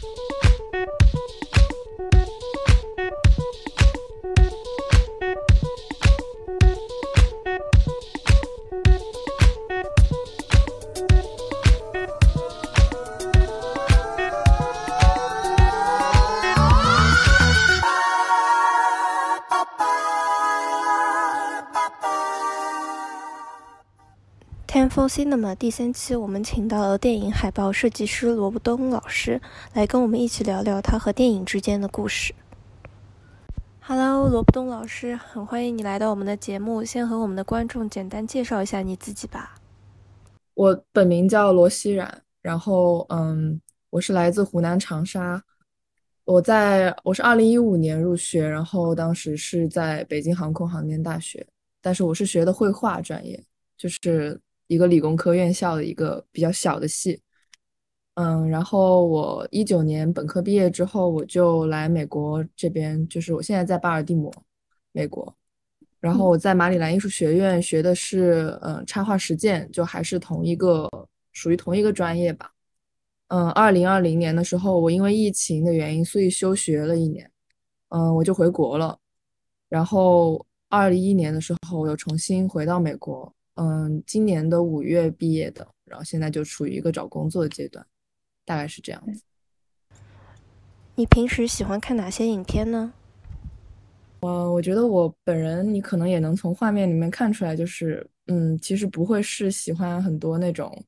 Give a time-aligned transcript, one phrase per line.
[0.00, 0.47] Thank you.
[25.18, 29.40] Cinema 第三期，我们请到了电影海报设计师罗布东老师
[29.74, 32.32] 来跟我们一起聊聊他和电影之间的故事。
[33.80, 36.84] Hello，罗布东老师，很欢迎你来到我们的节目。
[36.84, 39.56] 先和我们的观众简单介绍一下你自己吧。
[40.54, 43.60] 我本名叫罗熙冉，然后嗯，
[43.90, 45.42] 我是来自湖南长沙。
[46.26, 51.44] 我在我是二零一五年入学，然后当时是在北京航空航天大学，
[51.82, 53.42] 但是我是学的绘画专业，
[53.76, 54.40] 就是。
[54.68, 57.20] 一个理工科院校的一个比较小的系，
[58.14, 64.32] 嗯，然后我一九年本科毕业之后，我就来美国这边，就是我现在在巴尔的摩，
[64.92, 65.34] 美国。
[66.00, 70.88] 然后我在马里兰艺术学院学的是，嗯，插画实践，就还是同一个，
[71.32, 72.52] 属于同一个专业吧。
[73.28, 77.30] 嗯，二零二零年的时候，我因为疫情的原因，所以休学了一年，
[77.88, 78.98] 嗯，我就回国了。
[79.68, 83.32] 然后二一年的时候，我又重新回到美国。
[83.60, 87.84] 嗯，今年的五月毕业的，然后现在就处于一个找工作的阶段，
[88.44, 89.20] 大概是这样子。
[90.94, 92.92] 你平时喜欢看哪些影片呢？
[94.20, 100.84] 我，我觉得我本人，你可能也能从画面里面看出来，就是，嗯，其实不会是喜欢很多那种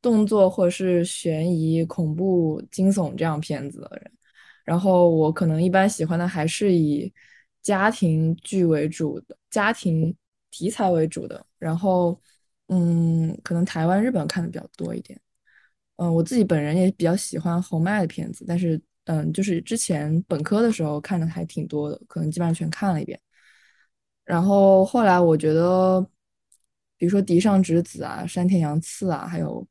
[0.00, 4.10] 动作或者是悬疑、恐怖、惊悚这样片子的人。
[4.64, 7.12] 然后我可能一般喜欢的还是以
[7.60, 10.16] 家庭剧为主的家庭。
[10.50, 12.18] 题材为主的，然后，
[12.68, 15.20] 嗯，可能台湾、日本看的比较多一点。
[15.96, 23.18] 嗯，我自己本人也比较喜欢侯麦的片子，但是，嗯，就是之前本科的时候看的还挺多的，可能基本上全看了一遍。
[24.24, 26.00] 然后后来我觉得，
[26.98, 29.66] 比如说《嫡上直子》啊，山田洋次啊，还有，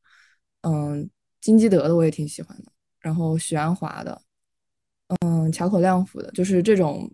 [0.62, 1.10] 嗯，
[1.42, 2.72] 金基德的我也挺喜欢的。
[3.00, 4.22] 然后许鞍华的，
[5.26, 7.12] 嗯，桥口亮辅的，就是这种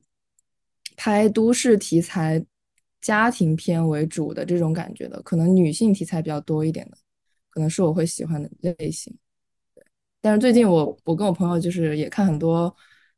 [0.96, 2.46] 拍都市题材。
[3.02, 6.98] 家庭片为主的这种感觉的，可能女性题材比较多一点的，
[7.50, 9.12] 可能是我会喜欢的类型。
[9.74, 9.84] 对，
[10.22, 12.74] 但是最近我我跟我朋友就是也看很多，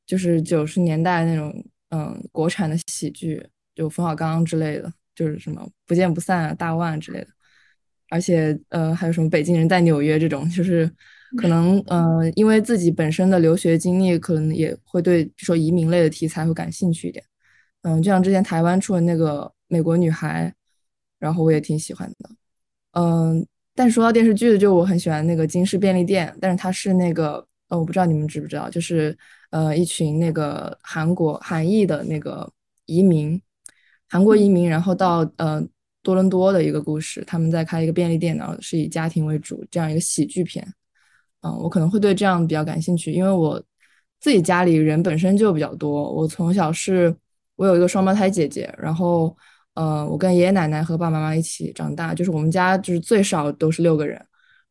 [0.06, 1.54] 就是九十年代那种
[1.90, 3.46] 嗯国产的喜剧，
[3.76, 7.28] 就冯小刚之类的，就是什么不见不散啊、大腕之类的。
[8.10, 10.90] 而且呃还有什么北京人在纽约这种，就是
[11.36, 17.26] 可能呃因为自己本身的留学经历，可能也会对比如说移民类的题材会感兴趣一点。
[17.84, 19.50] 嗯，就像之前台湾出的那个。
[19.70, 20.54] 美国女孩，
[21.18, 22.30] 然后我也挺喜欢的，
[22.92, 29.18] 嗯，但说到电视剧的，就我很喜欢那个《金氏便利店》，但是它是那个，呃，我不知道你们知不知道，就是
[29.50, 32.48] 呃，一群那个韩国韩裔的那个
[32.86, 33.42] 移民，
[34.08, 35.60] 韩国移民，然后到呃
[36.04, 40.64] 多伦多的一个故事，他们在开一个便利店，然后是以家庭为主这样一个喜剧片，
[41.42, 43.60] 嗯，我可能会对这样比较感兴趣，因为我
[44.20, 47.16] 自己家里人本身就比较多，我从小是
[47.56, 49.36] 我有一个双胞胎姐姐，然后。
[49.76, 54.24] 呃，我跟爷爷奶奶和爸爸妈妈一起长大，就是我们家就是最少都是六个人，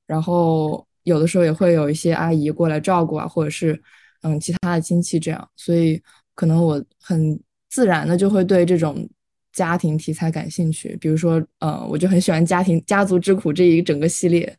[0.07, 3.83] 然后有的时候也会有一些阿姨过来照顾啊，或者是
[4.21, 6.01] 嗯其他的亲戚这样，所以
[6.37, 7.37] 可能我很
[7.69, 9.05] 自然的就会对这种
[9.53, 10.97] 家庭题材感兴趣。
[11.01, 14.57] 比如说，呃，我就很喜欢家庭家族之苦这一整个系列，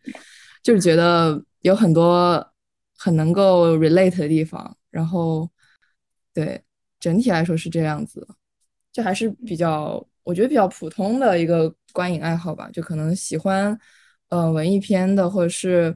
[0.62, 2.46] 就是觉得有很多
[2.98, 5.50] 很能够 relate 的地方，然后
[6.34, 6.62] 对
[7.04, 8.26] 整体来说是这样子，
[8.94, 10.06] 就还是比较。
[10.26, 13.78] 我觉得比较普通的一个观影爱好吧，就可能喜欢，
[14.30, 15.94] 呃，文艺片的，或者是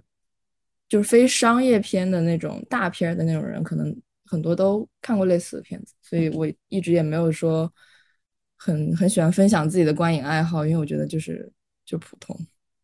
[0.90, 3.95] 就是非商业片的那种大片的那种人，可能
[4.25, 7.72] 很多都看过类似的片子，所以我一直也没有说
[8.57, 11.50] 很很喜欢分享自己的观影爱好，因为我觉得就是
[11.85, 12.35] 就普通。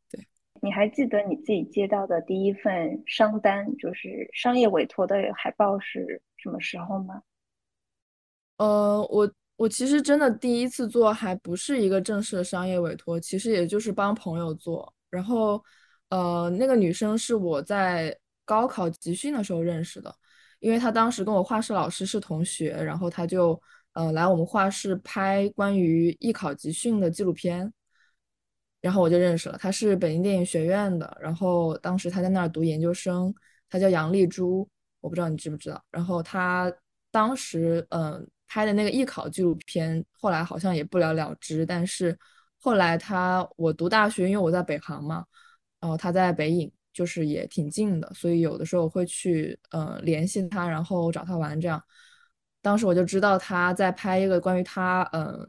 [0.10, 0.26] 对，
[0.62, 7.22] 你还记得你自己接到的第一份商单，就是商业委托的海报是什么时候吗？
[8.58, 9.32] 呃，我。
[9.56, 14.92] 我其实真的第一次做还不是一个正式的商业委托，其实也就是帮朋友做。
[15.12, 15.64] 然后，
[16.10, 20.14] 呃，那个女生是我在高考集训的时候认识的，
[20.60, 23.58] 因为她当时跟我画室老师是同学，然后她就
[23.94, 27.72] 呃来我们画室拍关于艺考集训的纪录片，
[28.82, 29.58] 然后我就认识了。
[29.58, 33.34] 她是北京电影学院的，然后当时她在那儿读研究生，
[33.70, 34.68] 她叫杨丽珠，
[35.00, 35.82] 我不知道你知不知道。
[35.92, 36.74] 然后她
[37.12, 38.28] 当时嗯。
[38.54, 41.66] 拍的那个艺考纪录片，后来好像也不了了之。
[41.66, 42.16] 但是
[42.60, 45.26] 后来他，我读大学，因为我在北航嘛，
[45.80, 51.82] 然后他在北影，就是也挺近的，所以有的时候会去呃联系他，然后找他玩这样。
[52.62, 55.48] 当时我就知道他在拍一个关于他呃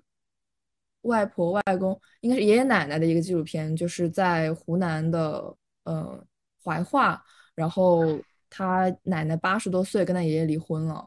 [1.03, 5.55] 外婆外公，应该是爷爷奶奶的一个纪录片，就是在湖南的
[5.85, 6.25] 呃
[6.65, 7.23] 怀化，
[7.55, 8.19] 然后
[8.49, 11.07] 他奶奶八十多岁跟他爷爷离婚了。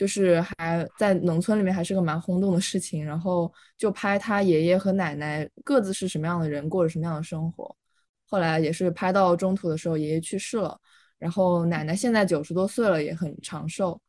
[0.00, 3.04] 就是还在农村里面，还是个蛮轰动的事情。
[3.04, 7.76] 然后就拍他爷爷和奶奶各自是什么样的人，过着什么样的生活。
[8.24, 10.80] 后来也是拍到中途的时候，爷爷去世了，
[11.18, 14.00] 然后奶奶现在九十多岁了，也很长寿。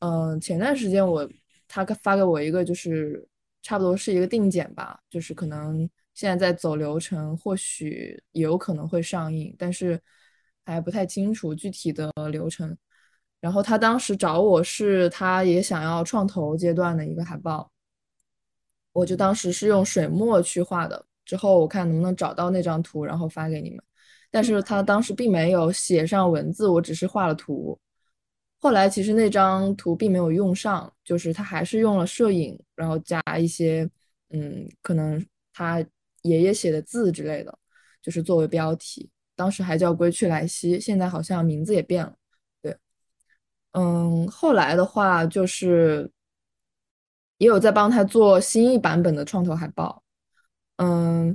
[0.00, 1.26] 嗯，前段时间我
[1.66, 3.26] 他发给我一个，就是
[3.62, 9.98] 差不多是一个定检吧，就是可能现在在走流程，或许也有可能会上映，但是
[10.66, 12.76] 还不太清楚具体的流程。
[13.42, 17.70] 然后他当时找我是，他也想要创投阶段的一个海报，
[18.92, 23.82] 我就当时是用水墨去画的，之后我看能不能找到那张图，然后发给你们。
[24.30, 27.78] 但是他当时并没有写上文字，我只是画了图。
[28.60, 33.90] 后来其实那张图并没有用上，就是他还是用了摄影，然后加一些
[34.30, 35.84] 嗯，可能他
[36.22, 37.58] 爷爷写的字之类的，
[38.00, 39.10] 就是作为标题。
[39.34, 42.14] 当时还叫《归去来兮》，现在好像名字也变了。
[43.72, 46.10] 嗯，后来的话就是
[47.38, 50.02] 也有在帮他做新一版本的创投海报。
[50.76, 51.34] 嗯，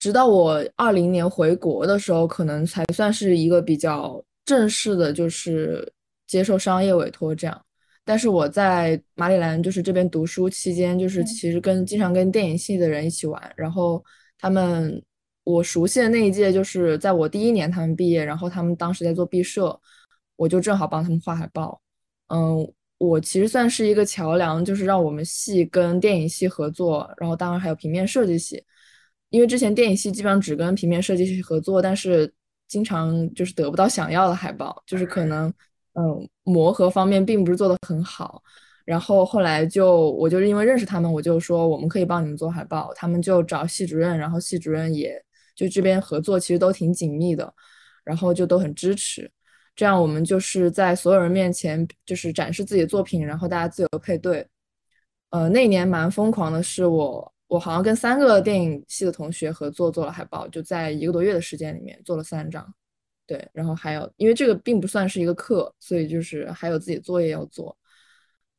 [0.00, 5.92] 直到我二零年回国的时候，可能才算是一个比较正式的，就是
[6.26, 7.64] 接受商业委托这样。
[8.04, 14.04] 但是我在马里兰就是这边读书期间，就是其实跟经常跟电影系的人一起玩，然后
[14.38, 15.00] 他们
[15.44, 19.80] 我熟悉的那一届就是在我第一年他们毕业，然后他们当时在做毕设。
[20.40, 21.78] 我就正好帮他们画海报，
[22.28, 22.66] 嗯，
[22.96, 28.64] 我其实算是一个桥梁，就是让我们系跟电影系合作，然后当然还有平面设计系，
[29.28, 32.32] 因为之前电影系基本上只跟平面设计系合作，但是
[32.68, 35.52] 经常就是得不到想要的海报，就是可能
[35.92, 38.42] 嗯磨合方面并不是做的很好，
[38.86, 45.22] 然后后来就我就是因为认识他们，我就说我们可以帮你们做海报，他们就找系主任，然后系主任也
[45.54, 47.52] 就这边合作其实都挺紧密的，
[48.04, 49.30] 然后就都很支持。
[49.76, 54.46] 这样我们就是在所有人面前就是展示自己的作品，然后大家自由配对。
[55.30, 62.74] 呃，那年蛮疯狂的是我，我好像跟三个电影系的同学合作做了海报，就在一个多月的时间里面做了三张。
[63.26, 67.74] 对，然后还有因为这个并不算是一个课，所以就是还有自己作业要做。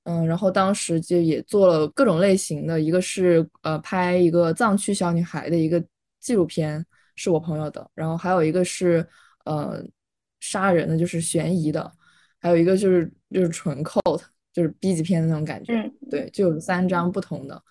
[0.06, 5.84] 嗯，然后当时就也做了各种类型的，一个是呃拍一个藏区小女孩的一个
[6.22, 6.84] 纪录片，
[7.16, 9.06] 是我朋友的，然后还有一个是
[9.46, 9.86] 呃。
[10.42, 11.90] 杀人的，就是悬疑的，
[12.42, 14.22] 还有一个就是就是纯 cult，
[14.52, 15.74] 就是 B 级片的那种感觉。
[15.74, 17.64] 嗯，对，就有三张不同的。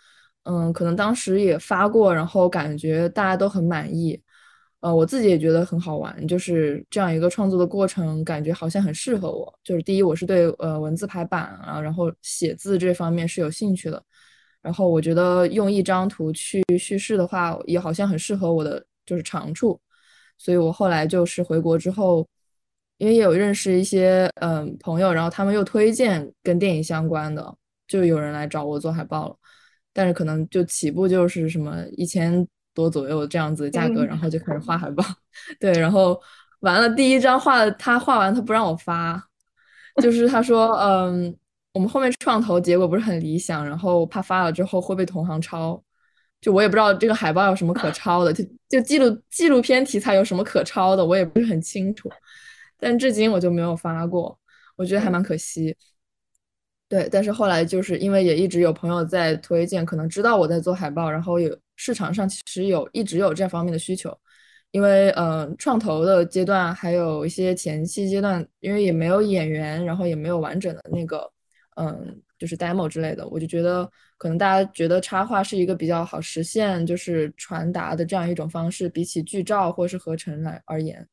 [0.44, 4.18] 嗯，可能当时也发过，然后感觉大家都很满意。
[4.80, 9.52] 呃，我自己也觉得很好玩，就是这样一个创作的过程，感觉好像很适合我。
[9.62, 14.02] 就是第一，我是对呃文字排版啊，然后写字这方面是有兴趣的。
[14.62, 19.78] 然后我觉得用一张图去叙事的话，也好像很适合我的就是长处。
[20.38, 22.26] 所以我后来就是回国之后。
[23.00, 27.56] 因为也有认识一些嗯朋友，然后他们又推荐跟电影相关的，
[27.88, 29.36] 就有人来找我做海报了。
[29.94, 35.02] 但是可能就起步就是什么一千多左右这样子的价格，然后就开始画海报。
[35.58, 36.20] 对，然后
[36.60, 39.18] 完了第一张画的，他画完他不让我发，
[40.02, 41.34] 就是他说嗯
[41.72, 45.82] 我们后面创投结果不是很理想，然后怕发了之后会被同行抄。
[46.42, 52.10] 就我也不知道这个海报有什么可抄的，就就纪录纪录片题材有什么可抄的，我也不是很清楚。
[52.80, 54.38] 但至今我就没有发过，
[54.76, 55.76] 我觉得还蛮可惜。
[56.88, 64.16] 对，但是后来就是因为也一直有朋友在推荐，可能知道我在做海报，然后有市场上其实有一直有这方面的需求。
[64.72, 71.28] 因为嗯，创投的阶段还有一些前期阶段，因为也没有演员，然后也没有完整的那个
[71.76, 81.06] 嗯，就是 demo 之类的，我就觉得可能大家觉得插画是一个比较好实现就是传达的这样一种方式，比起剧照或是合成来而言。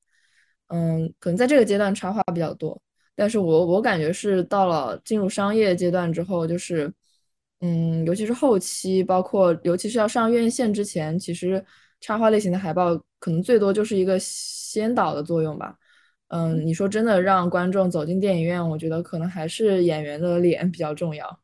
[0.67, 2.81] 嗯，可能在这个阶段插画比较多，
[3.15, 6.91] 但是我我感觉是到了进入商业阶段之后，就是，
[7.61, 11.63] 嗯，尤其是后期，包括尤其是要上院线之前，其实
[12.01, 15.75] 插画类型的海报可能最多就是一个先导的作用吧。
[16.27, 21.39] 嗯，你说真的让观众走进电影院，我觉得可能还是演员的脸比较重要。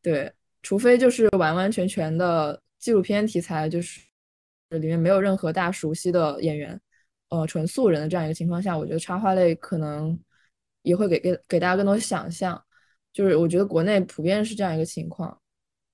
[0.00, 4.00] 对，除非就是完完全全的纪录片题材，就是
[4.68, 6.80] 里面没有任何大家熟悉的演员。
[7.30, 10.16] 呃，纯素人的这样一个情况下，我觉得插画类可能
[10.82, 12.62] 也会给给给大家更多想象。
[13.12, 15.36] 就是我觉得国内普遍是这样一个情况，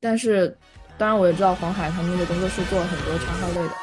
[0.00, 0.54] 但是
[0.98, 3.74] 当然我也知道黄海他们那个工作室做了很多插画类的。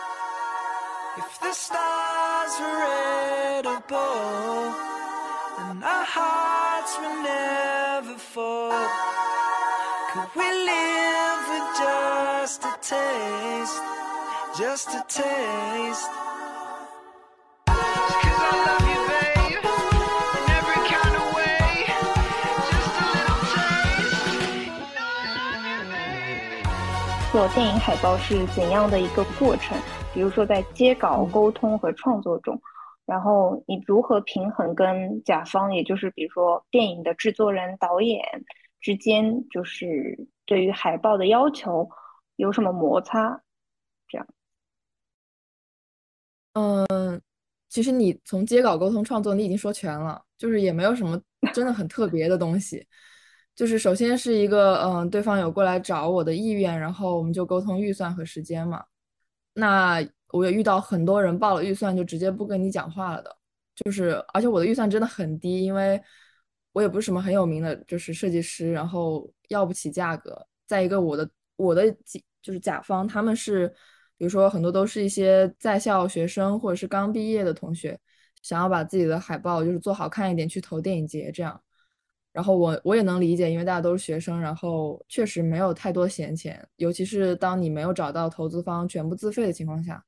[3.64, 4.74] unforgettable,
[5.60, 8.72] and our hearts will never fall.
[10.14, 13.82] Could we live with just a taste,
[14.58, 16.10] just a taste?
[27.32, 29.76] 做电影海报是怎样的一个过程？
[30.14, 32.62] 比如说在接稿、沟通和创作中，
[33.08, 38.24] 然后你如何平衡跟甲方，也就是比如说电影的制作人、导演
[38.80, 41.90] 之间，就是对于海报的要求
[42.36, 43.42] 有什么摩擦？
[44.08, 44.28] 这样，
[46.54, 47.20] 嗯，
[47.74, 51.20] 其实你从接稿、沟通、创作，你已经说全了，就是也没有什么
[51.56, 52.86] 真的很特别的东西。
[53.56, 58.84] 就是首先是一个，嗯，对方有过来找我的意愿，然后我们就沟通预算和时间嘛。
[59.56, 63.36] 那我也遇到很多人报了预算就直接不跟你讲话了的，
[63.76, 66.00] 就是而且我的预算真的很低，因为
[66.74, 70.46] 我也不是什么很有名的，就是设计师，然后要不起价格。
[70.68, 71.92] 再一个，我的我的
[72.40, 73.74] 就是甲方，他们是
[74.18, 78.00] 比如说很多都是一些在校学生或者是刚毕业的同学，
[78.42, 81.60] 想要把自己的海报就是做好看一点去投电影节这样。
[82.32, 90.04] 然后我我也能理解，因为大家都是学生，然后确实没有太多闲钱，尤其是当你没有找到投资方全部自费的情况下，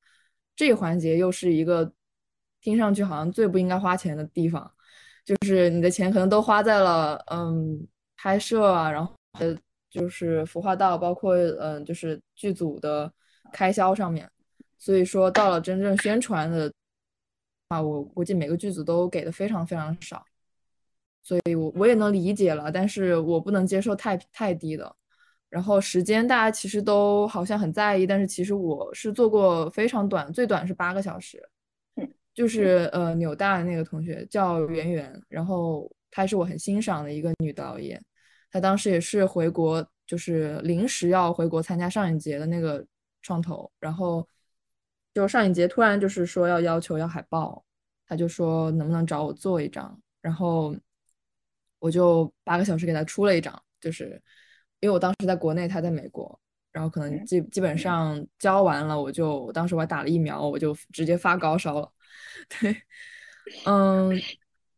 [0.55, 1.93] 这一环节又是一个
[2.61, 4.71] 听上去好像最不应该花钱的地方，
[5.23, 9.55] 就是你的钱可能都花在了嗯拍摄啊，然后呃
[9.91, 13.13] 就是服化道，包括嗯就是剧组的
[13.55, 14.29] 开销上面，
[14.77, 16.69] 所以说到了真正宣传的
[17.69, 20.25] 啊，我估计每个剧组都给的非常非常少。
[21.23, 24.93] 所以，我我也能理解了，但是我不能接受太太低的。
[25.49, 31.41] 然后时间大家其实都好像很在意，但是其实我是做过非常短，最短是八个小时。
[32.33, 38.03] 就是呃纽大的那个同学叫圆圆，然后她是我很欣赏的一个女导演，
[38.51, 42.85] 她当时也是回国，就是临时要回国参加上影节的那个
[43.25, 44.27] 创投，然后
[45.13, 47.65] 就上影节突然就是说要要求要海报，
[48.07, 50.75] 他就说能不能找我做一张，然后。
[51.79, 54.19] 我就八个小时给他出了一张，就是
[54.79, 56.39] 因为我当时在国内，他在美国，
[56.71, 61.91] 然后可能基基本上交完了，我就当时我还打了疫苗，我就直接发高烧了。
[62.49, 62.75] 对，
[63.65, 64.11] 嗯，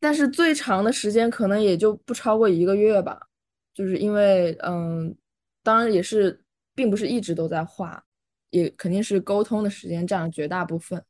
[0.01, 3.29] 但是最长的时间可能也就不超过一个月吧，
[3.73, 5.15] 就是因为嗯，
[5.63, 6.43] 当然也是
[6.75, 8.03] 并不是一直都在画，
[8.49, 11.03] 也肯定是沟通的时间占了绝大部分。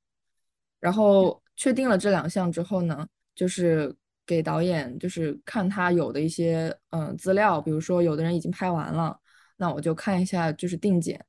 [0.80, 3.96] 然后确定了这两项之后呢，就是。
[4.30, 9.18] 给导演就是看他有的一些嗯资料，比如说有的人已经拍完了，
[9.56, 11.26] 那我就看一下就是定剪，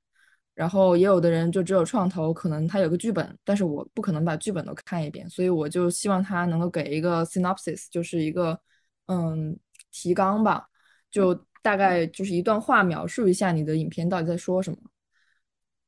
[0.52, 8.60] 然后也有的人就只有创投，可能他有个剧本，但是我不可能把剧本都看一遍，所以我就希望他能够给一个 synopsis，就是一个
[9.06, 9.56] 嗯
[9.92, 10.66] 提纲吧，
[11.08, 14.78] 就大概就是一段话描述一下你的影片到底在说什么。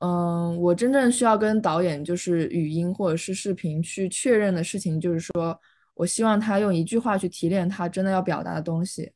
[0.00, 5.58] 嗯，我真正需要跟导演就是语音或者是视频去确认的事情，就是说。
[5.94, 9.12] 我希望他用一句话去提炼他真的要表达的东西，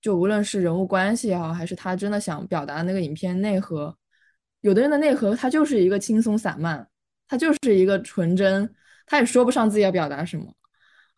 [0.00, 3.96] 就无论是人物关系也好，还是他真的想表达那个影片内核。
[4.62, 6.84] 有的人的内核他就是一个轻松散漫，
[7.28, 8.68] 他就是一个纯真，
[9.06, 10.52] 他也说不上自己要表达什么。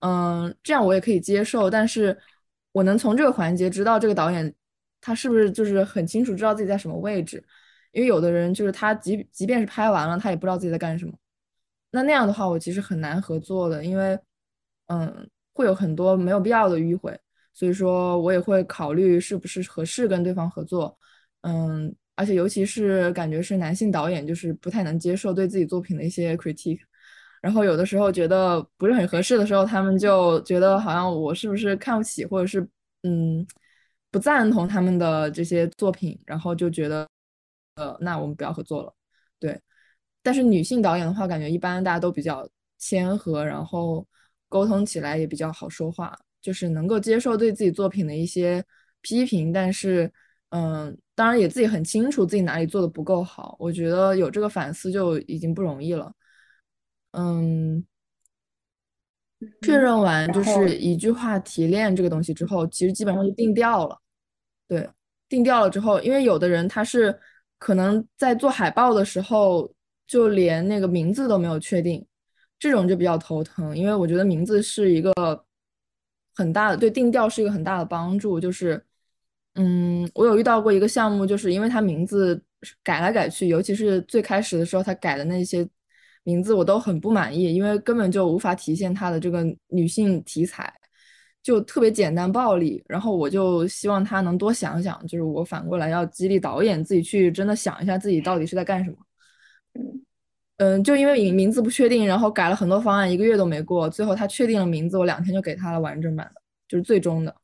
[0.00, 2.14] 嗯，这样我也可以接受，但是
[2.72, 4.54] 我能从这个环节知道这个导演
[5.00, 7.42] 他是不是就是很清楚知道自己在什么位置。
[7.98, 11.12] 因为有的人就是他即即便是拍完了，他也不知道自己在干什么。
[11.90, 14.18] 那那样的话，我其实很难合作的，因为。
[14.90, 17.14] 嗯，会有很多没有必要的迂回，
[17.52, 20.98] 所以说我也会考虑是不是合适跟对方合作。
[21.42, 26.80] 嗯，而且尤其是感觉是男性导演，就是不太能接受对自己作品的一些 critique，
[27.42, 32.66] 然后有的时候觉得不是很合适的时候，他们就觉得好像我是不是看不起，或者是
[33.02, 33.46] 嗯
[34.10, 37.06] 不赞同他们的这些作品，然后就觉得
[37.78, 38.92] 呃那我们不要合作了。
[39.38, 39.58] 对，
[40.22, 42.46] 但是女性导演的话，感觉一般大家都比较
[42.78, 44.06] 谦和，然后。
[44.50, 48.64] 沟通起来也比较好说话，就是能够接受对自己作品的一些
[49.02, 50.10] 批评，但是，
[50.48, 53.54] 嗯，当然也自己很清楚自己哪里做的不够好。
[53.58, 56.10] 我觉得有这个反思就已经不容易了。
[57.10, 57.84] 嗯，
[59.60, 64.00] 确认完就是一句话提炼这个东西之后，其实基本上就定调了。
[64.66, 64.88] 对，
[65.28, 67.14] 定调了之后，因为有的人他是
[67.58, 69.70] 可能在做海报的时候
[70.06, 72.04] 就连那个名字都没有确定。
[72.58, 75.12] 这种就比较头疼，因为我觉得名字是一个
[76.34, 78.40] 很大的对定调是一个很大的帮助。
[78.40, 78.84] 就是，
[79.54, 82.42] 嗯，我有遇到过一个项目，就是因为他名字
[82.82, 85.68] 改来改去，尤其是最开始的时候他改的那些
[86.24, 90.72] 名字我都很不满意，因为根本就无法体现它的这个女性题材，
[91.42, 92.82] 就特别简单暴力。
[92.88, 98.96] 然后我就希望他能多想想，就是我反过来要激励导演自己去真的想一下自己到底是在干什么。
[100.56, 107.34] 嗯，就因为名名字不确定，然后改了很多方案，一个月都没过，最后他确定了名字，我两天就给他了完整版的，就是最终的。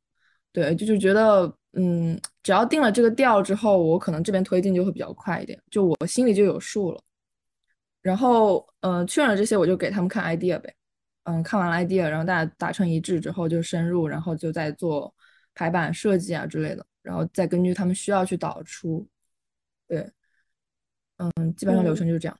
[0.53, 7.01] 对，就是觉得，嗯，只要定了这个调之后，我可能这边推进就会比较快一点，就我心里就有数了。
[8.03, 10.75] 然后，嗯，确认了这些，我就给他们看 idea 呗。
[11.25, 15.15] 嗯，看完了 idea，然后大家达成一致之后就深入，然后就再做
[15.55, 19.07] 排版设计啊之类的，然后再根据他们需要去导出。
[19.89, 20.11] 对，
[21.17, 22.39] 嗯，基本上流程就是这样。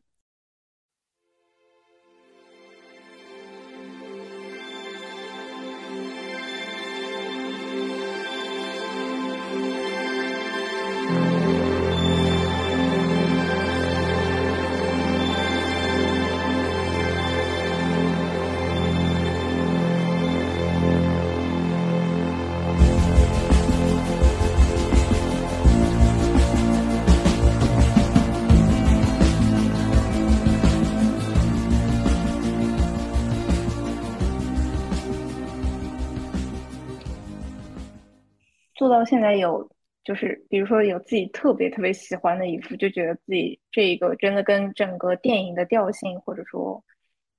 [38.75, 39.71] 做到现在有，
[40.03, 46.83] 就是比如说有自己特别特别喜欢的一幅，就觉得自己这一个真的跟整个电影的调性，或者说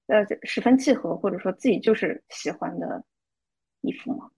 [0.07, 3.03] 呃十分契合，或者说自己就是喜欢的
[3.81, 4.29] 一幅吗？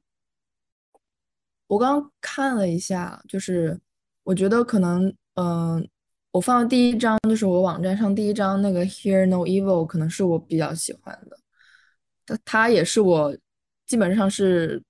[1.68, 3.78] 我刚刚看了一下，就是
[4.24, 5.86] 我觉得可能，嗯、
[6.32, 11.38] 我放的第一张就是我网站上第一张那个 Hear No Evil，可能是我比较喜欢的。
[12.26, 13.38] 它它也是我
[13.86, 14.82] 基本上是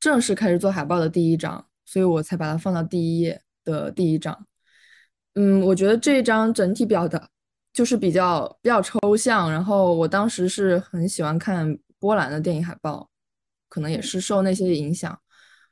[0.00, 4.46] 正式开始做海报的第一张，所以我才把它放到第一页的第一张。
[5.34, 7.28] 嗯，我觉得这一张整体表达
[7.72, 13.08] 就是比较比较抽象，然后我当时是很喜欢看波兰的电影海报，
[13.68, 15.16] 可能也是受那些影响。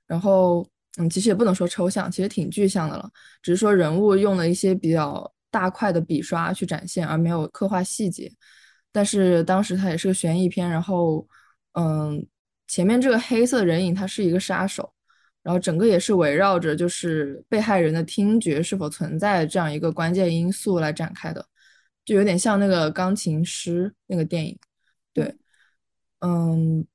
[0.06, 0.64] 然后，
[0.98, 3.10] 嗯，其实也不能说抽象，其实挺具象的了，
[3.42, 8.32] 只是说人物用了一些比较大块的笔刷去展现，而没有刻画细节。
[8.92, 11.26] 但是当时它也是个悬疑片，然后，
[11.72, 12.24] 嗯，
[12.66, 14.92] 前面这个黑色人影他是一个杀手，
[15.42, 21.46] 然后整个也是围绕着就是被害人的听觉是否存在这样一个关键因素来展开的，
[22.04, 24.58] 就有点像那个钢琴师那个电影，
[25.12, 25.34] 对，
[26.20, 26.86] 嗯。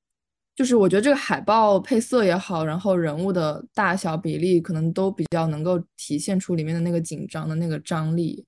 [0.54, 8.46] 就是我觉得这个海报配色也好，然后人物的大小比例可能都比较能够体现出里面的那个紧张的那个张力。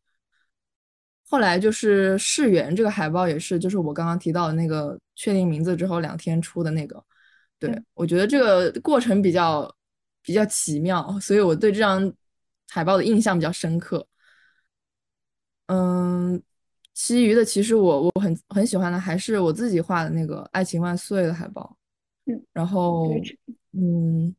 [1.27, 7.03] 后来就是世园这个海报也是，就是我刚刚提到的那个确定名字之后两天出的那个。
[7.67, 9.73] 对，嗯我觉得这个过程比较
[10.21, 12.11] 比较奇妙，所以我对这张
[12.69, 14.05] 海报的印象比较深刻。
[15.67, 16.41] 嗯，
[16.93, 21.77] 其余的其实我我很很喜欢的还是我自己画的那个《爱情万岁》的海报。
[22.25, 23.13] 嗯，然后
[23.71, 24.35] 嗯，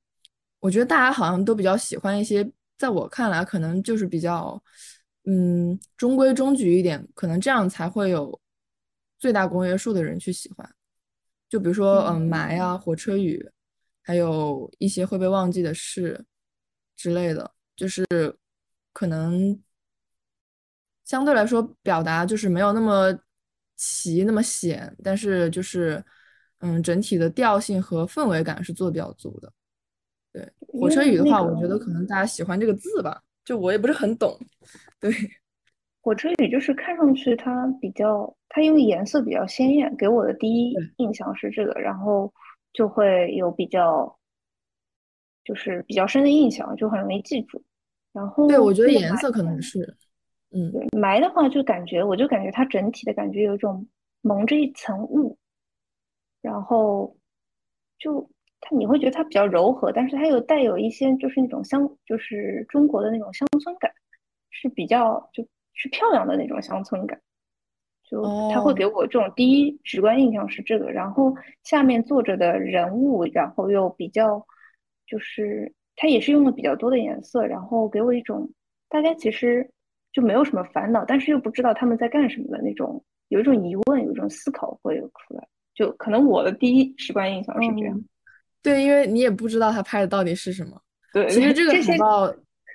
[0.60, 4.62] 我觉得大家好像都比较喜欢一些，在我看来可能就是比较
[5.24, 8.38] 嗯中规中矩一点，可能这样才会有
[9.18, 10.74] 最大公约数的人去喜欢。
[11.48, 13.48] 就比如说嗯霾啊、火车雨，
[14.02, 16.24] 还有一些会被忘记的事
[16.96, 18.04] 之类的，就是
[18.92, 19.60] 可能
[21.04, 23.16] 相对来说表达就是没有那么
[23.76, 26.02] 齐、那么显，但是就是
[26.58, 29.52] 嗯整体的调性和氛围感是做的比较足的。
[30.32, 34.38] 对，火车雨的话，我觉得可能大家喜欢这个字吧，就我也不是很懂。
[34.98, 35.12] 对，
[36.04, 42.30] 火车雨就是看上去它比较，它因为颜色比较鲜艳，给我的第一印象是这个，然后
[42.74, 44.14] 就会有比较，
[45.42, 47.64] 就是比较深的印象，就很容易记住。
[48.12, 49.96] 然后对，我觉得颜色可能是，
[50.50, 53.88] 嗯，对霾的话，就感觉我就感觉它整体的感觉有一种
[54.20, 55.38] 蒙着一层雾，
[56.42, 57.16] 然后
[57.98, 58.28] 就
[58.60, 63.90] 它你会觉得它比较柔和，但是它又带有一些就是那种乡，就是中国的那种乡村感，
[64.50, 65.42] 是比较就
[65.74, 67.20] 是漂亮的那种乡村感。
[68.06, 74.46] 就他会哦，给我这种第一直观印象是这个，然后下面坐着的人物，然后又比较，
[75.06, 78.50] 就是他也是用了比较多的颜色，然后给我一种
[78.90, 79.68] 大家其实
[80.12, 85.48] 就没有什么烦恼，但是又不知道他们在干什么的那种，有一种疑问，有一种思考会有出来。
[85.74, 87.96] 就可能我的第一直观印象是这样。
[87.96, 88.04] 嗯，
[88.62, 90.78] 对，因为你也不知道他拍的到底是什么。
[91.12, 92.32] 对，其实这个这报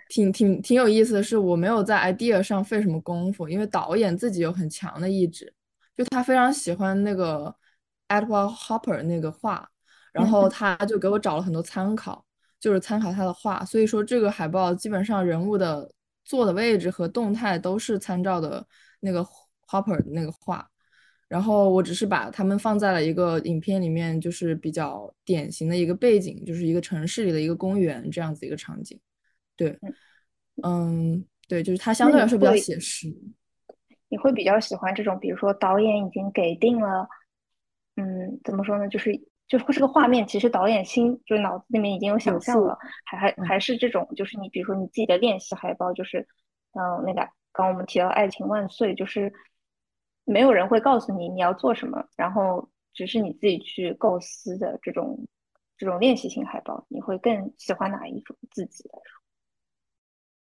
[0.09, 5.53] 挺挺挺有意思的是，我没有在 idea 上费什么功夫，因为导演自己有很强的意志，
[5.95, 7.55] 就他非常喜欢那个
[8.07, 9.69] Edward Hopper 那个画，
[10.11, 12.25] 然后他就给我找了很多参考，
[12.59, 15.89] 就是参考他的画，所以说这个海报基本上人物的
[16.25, 18.65] 坐的位置和动态都是参照的
[18.99, 19.23] 那个
[19.67, 20.67] Hopper 的那个画，
[21.27, 28.99] 然后我只是把他们放在了一个影片里面，就是比较典型的一个背景，就是一个城市里的一个公园这样子一个场景。
[29.59, 29.77] 对，
[30.63, 33.13] 嗯，对，就是它相对来说比较写实。
[34.07, 37.05] 你会比较喜欢这种，比如说导演已经给定了，
[37.97, 38.87] 嗯，怎么说呢？
[38.87, 39.11] 就是
[39.49, 46.25] 就是这个画面，其实导演心就是脑子里面已经有想象了，还还还是这种，就是你比如说你自己的练习海报，就是
[46.71, 49.31] 嗯，那个刚我们提到《爱情万岁》，就是
[50.23, 55.27] 没有人会告诉你你要做什么，然后只是你自己去构思的这种
[55.77, 59.18] 这种练习性海报，你会更喜欢哪一种自己来说？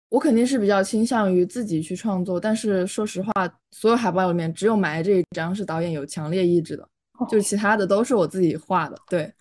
[0.10, 3.32] 我肯定是比较倾向于自己去创作，但是说实话，
[3.72, 6.90] 所有海报里面只有埋这一张是导演有强烈意志的，
[7.30, 8.98] 就其他的都是我自己画的。
[9.08, 9.32] 对，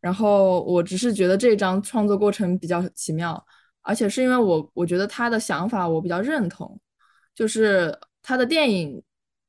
[0.00, 3.40] 然后我只是觉得这张创作过程比较奇妙，
[3.82, 6.76] 而且是因为我我觉得他的想法我比较认同，
[7.32, 9.00] 就是他的电影，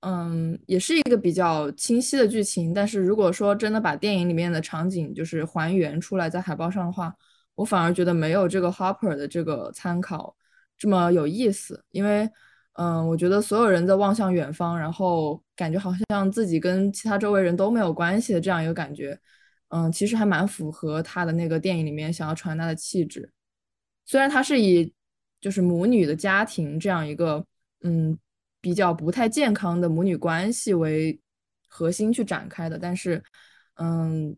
[0.02, 7.12] 嗯，也是一个比较清晰的剧情，但是如果说真的把电影里面的场景就是还原出来在海报上的话，
[7.56, 10.36] 我反而觉得没有这个 Hopper 的这个参考。
[10.78, 12.30] 这么有意思，因为，
[12.74, 19.20] 嗯，我觉得所有人在望向远方，然后感觉好像自己跟其他周围人都没有关系的这样一个感觉，
[19.70, 23.32] 嗯，其实还蛮符合他的那个电影里面想要传达的气质。
[24.06, 24.94] 虽然他是以
[25.42, 27.46] 就是母女的家庭这样一个，
[27.82, 28.18] 嗯，
[28.62, 31.20] 比较不太健康的母女关系为
[31.68, 33.24] 核心去展开的，但是，
[33.76, 34.38] 嗯。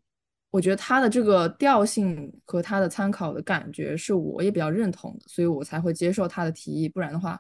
[0.51, 6.89] 我觉得他的这个调性和他的参考的感觉是我也比较认同的，所以我才会接受他的提议。
[6.89, 7.39] 不然的话，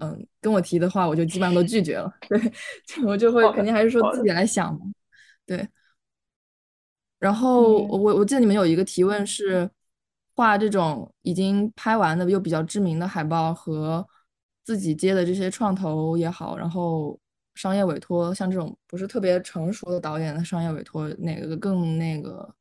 [0.00, 2.12] 嗯，跟我提的话，我就基本上都拒绝了。
[2.28, 2.38] 对，
[3.06, 4.80] 我就会肯定还是说自己来想嘛。
[5.46, 5.66] 对。
[7.18, 9.70] 然后我我记得你们有一个提问是
[10.34, 14.06] 画这种已经拍完的又比较知名的海报和
[14.64, 17.18] 自己接的这些创投也好，然后。
[17.54, 22.52] 商业委托，像这种不是特别成熟的导演的商业委托，哪个更那个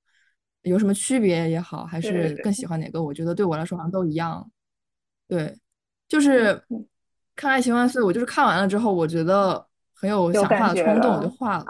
[0.62, 3.02] 有什么区别也好，还是更喜欢哪个？
[3.02, 4.50] 我觉得对我来说好像都一样。
[5.28, 5.58] 对，
[6.08, 6.62] 就是
[7.36, 11.66] 看《爱情万岁》，我就是看完了之后，我觉得很有想画的冲动，我就画了。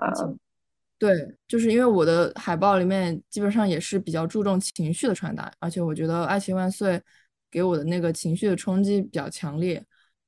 [0.99, 6.97] 对，就是因为我的海报里面基本上也是比较注重情绪的传达，而且我觉得《爱情万岁》
[7.51, 9.83] 给我的那个情绪的冲击比较强烈。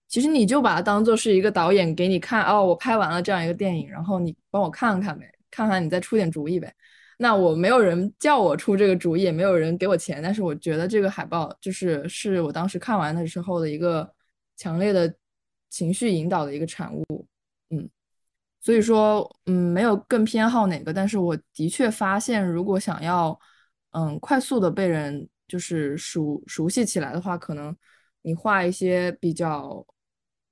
[0.07, 6.73] 其实你就把它当做是一个导演给你看哦，我拍完了这样一个电影，然后你帮我看看呗，看看你再出点主意呗。
[7.17, 14.09] 那我没有人叫我出这个主意，也没有人给我钱，但是我觉得这个海报就是是我当时看完的时候的一个
[14.55, 15.13] 强烈的
[15.69, 17.27] 情绪引导的一个产物，
[17.71, 17.89] 嗯，
[18.61, 23.37] 所以说嗯没有更偏好哪个，但是我的确发现，如果想要
[23.91, 27.75] 嗯快速的被人就是熟熟悉起来的话，可能
[28.21, 29.85] 你画一些比较。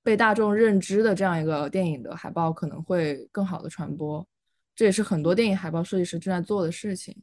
[0.03, 4.27] 被大众认知的这样一个电影的海报可能会更好的传播，
[4.75, 7.15] 这也是很多电影海报设计师正在做的事情。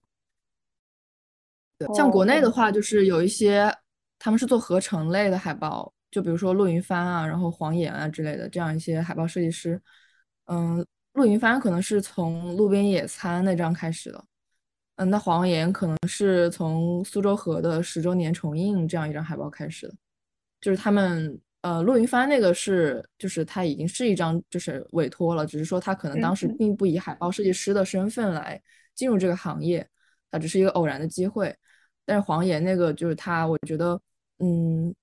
[1.94, 3.70] 像国内的话，就是有一些
[4.18, 9.80] 他们是做合成类的海报，就比如说陆云帆啊，然后黄岩啊之类的这样一些海报设计师。
[10.46, 14.24] 嗯，陆云帆可能是从《路边野餐》那张开始的，
[14.96, 19.94] 嗯，那黄岩可能是从苏州河的十周年重映这样一张海报开始的，
[20.62, 21.38] 就是他们。
[21.62, 28.60] 呃，陆云帆那个是，就是他已经是一张就是委托了，只是说他可能当时并不以海报设计师的身份来
[28.94, 29.86] 进入这个行业，
[30.30, 31.54] 他只是一个偶然的机会。
[32.06, 34.00] 但是黄岩那个就是他，我觉得，
[34.38, 34.94] 嗯，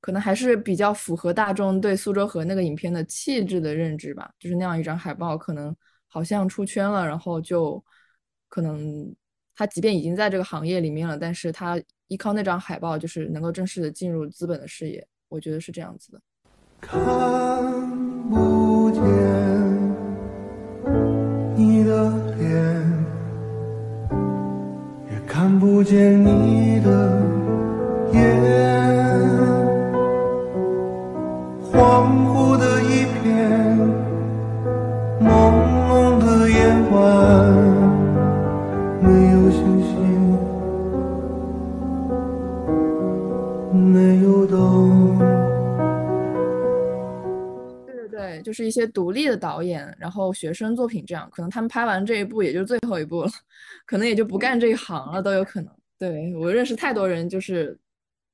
[0.00, 5.74] 可能还是比较符合大众对苏州河那个影片的气质的认知吧，就是那样一张海报，可能
[6.08, 7.82] 好像出圈了，然后就
[8.48, 9.14] 可能
[9.54, 15.06] 他即便已经在这个行业里面了，但是他依靠那张海报，就是能够正式的进入资本的视野。
[15.32, 16.20] 我觉得是这样子的。
[16.78, 17.00] 看
[18.28, 19.00] 不见
[21.56, 22.52] 你的脸，
[25.10, 27.18] 也看不见你的
[28.12, 28.71] 眼，
[48.52, 53.30] 就是一些独立的导演，然后学生作品这样，可能他们拍完这一部也就最后一部了，
[53.86, 55.74] 可能也就不干这一行了都有可能。
[55.98, 57.74] 对我认识太多人，就是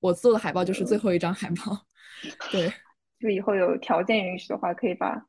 [0.00, 1.87] 我做的海报就是最后一张海报。
[2.50, 2.68] 对，
[3.20, 5.24] 就以后有条件允许的话，可以把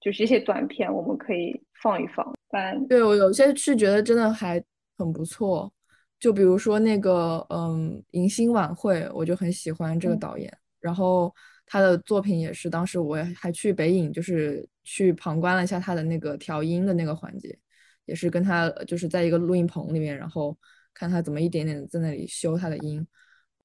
[0.00, 2.34] 就是一些短片我们可以放一放。
[2.50, 4.60] 但对我有些是觉得真的还
[4.98, 5.72] 很不错，
[6.18, 10.52] 就比如说那个嗯迎新晚会，我就很喜欢这个导演。
[10.80, 11.32] 然后
[11.66, 17.58] 他的作品也是当时我还去北影，就是去旁观了一下他的那个调音的那个环节，
[18.04, 20.56] 也是跟他就是在一个录音棚里面，然后
[20.92, 23.06] 看他怎么一点点在那里修他的音。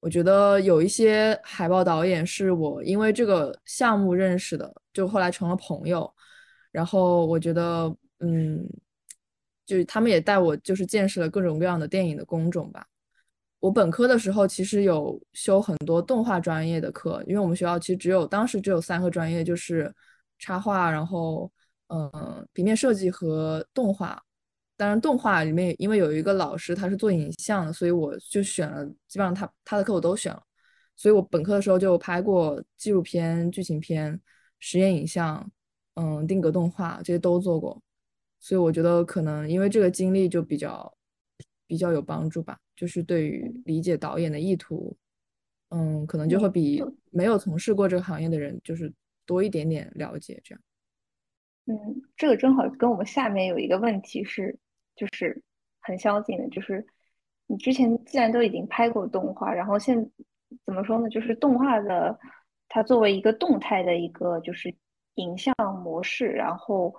[0.00, 6.10] 我觉得有一些海报导演是我因为这个项目认识的，就后来成了朋友。
[6.72, 8.64] 然后我觉得，嗯，
[9.66, 12.86] 就他们也带我就是见识了各种各样的电影的工种吧。
[13.60, 19.94] 我本科的时候其实有修很多动画专业的课，因为我们学校其实只有当时只有三个专业，就是
[20.38, 21.50] 插画，然后
[21.88, 24.20] 嗯，平面设计和动画。
[24.76, 30.42] 当然，动画里面因为有一个老师他是做影像的，所以我就选了，基本上他他的课我都选了。
[30.96, 34.18] 所以我本科的时候就拍过纪录片、剧情片、
[34.58, 35.50] 实验影像，
[35.96, 37.82] 嗯，定格动画这些都做过。
[38.38, 40.90] 所以我觉得可能因为这个经历就比较
[41.66, 44.96] 比较有帮助吧，就是对于理解导演的意图，
[45.68, 48.90] 嗯，可能就会比没有从事过这个行业的人就是
[49.26, 50.62] 多一点点了解这样。
[51.66, 51.76] 嗯，
[52.16, 54.58] 这个正好跟我们下面有一个问题是，
[54.96, 55.42] 就是
[55.80, 56.82] 很相近的，就是
[57.48, 60.10] 你之前既然都已经拍过动画，然后现
[60.64, 61.06] 怎么说呢？
[61.10, 62.18] 就是动画的
[62.66, 64.74] 它作为一个动态的一个就是
[65.16, 66.94] 影像模式，然后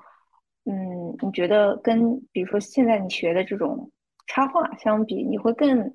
[0.66, 3.92] 嗯，你觉得跟比如说现在你学的这种
[4.32, 5.94] 插画相比，你会更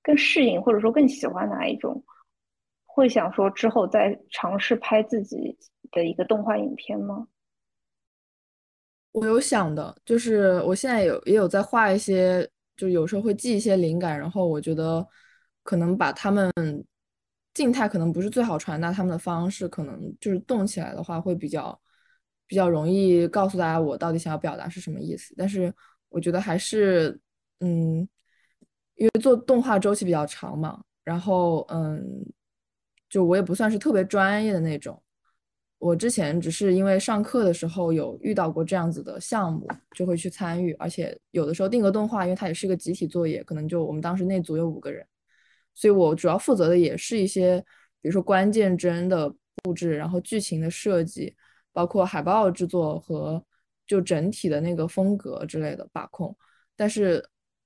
[0.00, 2.04] 更适应或者说更喜欢哪一种？
[2.86, 5.58] 会想说之后再尝试拍自己
[5.90, 7.26] 的一个动画影片吗？
[9.10, 15.04] 我有想的，就是我现在有也有在画一些，就有时候会记一些灵感，然后我觉得
[15.64, 16.52] 可能把他们
[17.54, 21.76] 静态可能不是最好传达他们的方式，可能就是动起来的话会比较
[22.46, 25.34] 比较容易告诉大家我到底想要表达是什么意思。
[25.36, 25.74] 但是
[26.08, 27.20] 我觉得还是
[27.60, 28.08] 嗯，
[28.96, 32.24] 因为做动画周期比较长嘛，然后嗯，
[33.08, 35.00] 就我也不算是特别专业的那种。
[35.78, 45.06] 我之前只是因为上课的时候有遇到过这样子的项目，就会去参与，而且有的时候定格动画，因为它也是一个集体作业，可能就我们当时那组有五个人，
[45.74, 47.60] 所以我主要负责的也是一些，
[48.00, 49.28] 比如说关键帧的
[49.62, 51.34] 布置，然后剧情的设计，
[51.70, 53.44] 包括海报制作和
[53.86, 56.34] 就整体的那个风格之类的把控。
[56.76, 57.22] 但是，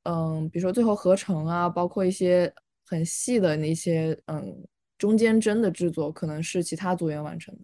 [0.08, 2.50] 嗯，比如说最后合成啊，包括一些
[2.86, 4.66] 很细的那些，嗯，
[4.96, 7.54] 中间帧的制作，可能是其他组员完成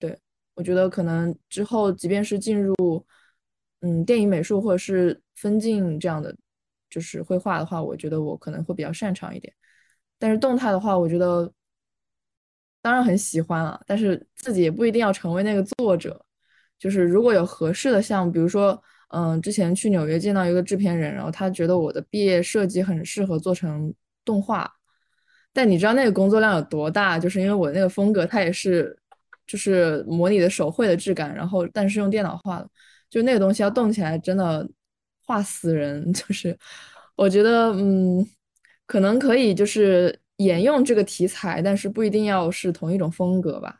[0.00, 0.18] 的。
[0.54, 2.74] 我觉得可能之后，即便是进入
[3.82, 6.34] 嗯电影美术或者是分镜这样的
[6.90, 9.54] 就是绘画的话，我觉得我可能会比较擅长一点。
[10.18, 11.48] 但是动态的话，我觉得
[12.82, 16.20] 当然很喜欢了，但是自己也不一定要成为那个作者。
[16.76, 23.92] 就是如果有合适的项目，比如说嗯，之前去纽约见到一个制片人，然后他觉得我的毕业设计很适合做成
[24.24, 24.70] 动画，
[25.52, 27.18] 但你知道那个工作量有多大？
[27.18, 28.98] 就是因为我那个风格，它也是。
[29.50, 32.68] 就是模拟的手绘的质感，然后但是用电脑画的，
[33.08, 34.68] 就那个东西要动起来，真的
[35.24, 36.04] 画死人。
[36.12, 36.54] 就是
[37.16, 38.22] 我觉得，嗯，
[38.84, 43.74] 可能可以就是沿用这个题材，但是不一定要是同一种风格吧。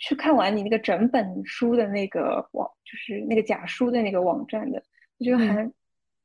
[0.00, 4.82] 对，去看完你那个整本书的那个网，就是那个假书的那个网站的，
[5.18, 5.70] 我觉得还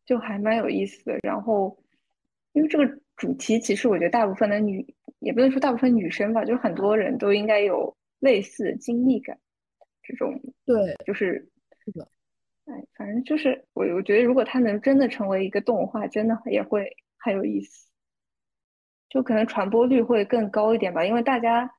[0.06, 1.20] 就还蛮有意思的。
[1.22, 1.78] 然后，
[2.54, 4.86] 因为这个主题，其实我觉得大部分的女。
[5.20, 9.36] 也不能说大部分女生吧，就是很多人都应该有类似的经历感，
[10.04, 11.50] 这种对，就是
[11.84, 12.08] 是的，
[12.66, 17.90] 哎，反正就是我我觉得，如果它能真的成为一个动画，真的也会很有意思，
[19.10, 21.04] 就可能传播率会更高一点吧。
[21.04, 21.72] 因为大家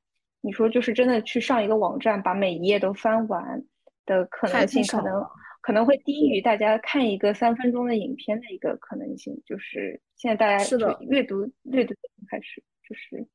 [0.47, 3.63] 你说就是真的去上一个网站，把每一页都翻完
[4.07, 5.23] 的可能性，可能
[5.61, 9.43] 可能会低于大家看一个三分钟的影片的一个可能性。
[9.45, 11.93] 就是现在大家是的阅读阅读
[12.31, 12.63] 开始。
[12.89, 13.27] 就是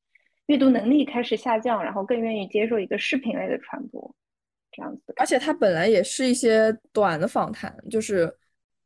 [0.45, 4.15] 阅读能力开始下降，然后更愿意接受一个视频类的传播，
[4.71, 5.13] 这样子。
[5.17, 8.33] 而且它本来也是一些短的访谈，就是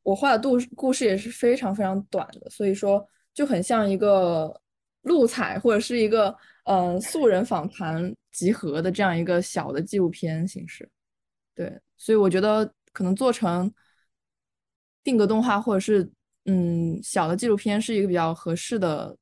[0.02, 4.60] 我画的故故事也是非常非常短的，所以说就很像一个
[5.04, 10.88] 录采或者是一个嗯素人访谈集合的这样一个小的纪录片形式。
[11.56, 13.73] 对，所以我觉得可能做成
[15.04, 16.08] 定格动画或者是
[16.45, 19.17] 嗯小的纪录片是一个比较合适的。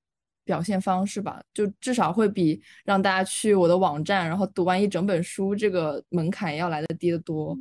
[0.46, 7.58] 表现方式吧，就至少会比让大家去我的网站，然后读完一整本书这个门槛要来的低得多。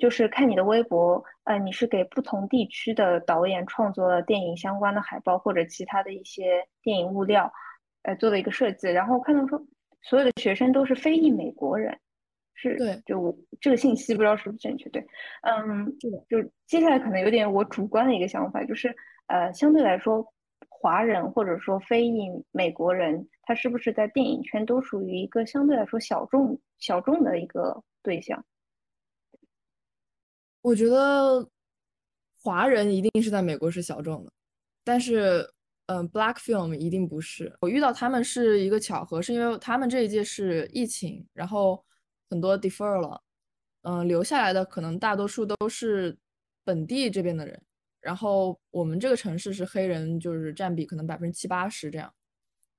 [0.00, 7.52] 就是看你的微博，呃，你是给不同地区的导演创作了电影相关的海报或者其他的一些电影物料，
[8.02, 8.88] 呃，做的一个设计。
[8.88, 9.60] 然后看到说，
[10.02, 11.98] 所有的学生都是非裔美国人，
[12.54, 14.88] 是对，就我这个信息不知道是不是正确？
[14.90, 15.06] 对，
[15.42, 18.94] 嗯，就接下来可能有点我主观的一个想法，就是
[19.26, 20.26] 呃，相对来说。
[20.68, 28.44] 华人或者说非裔美国人，他是不是在电影圈都属于一个相对来说小众小众的一个对象？
[30.60, 31.48] 我觉得
[32.42, 34.32] 华人一定是在美国是小众的，
[34.82, 35.48] 但是，
[35.86, 37.54] 嗯，Black Film 一定不是。
[37.60, 41.84] 我遇到他们是一个巧合，是因为他们这一届是疫情，然后
[42.30, 43.22] 很多 defer 了，
[43.82, 46.16] 嗯，留下来的可能大多数都是
[46.64, 47.60] 本地这边的人，
[48.00, 52.14] 然后我们这个城市是黑人，就是占比可能百分之七八十这样，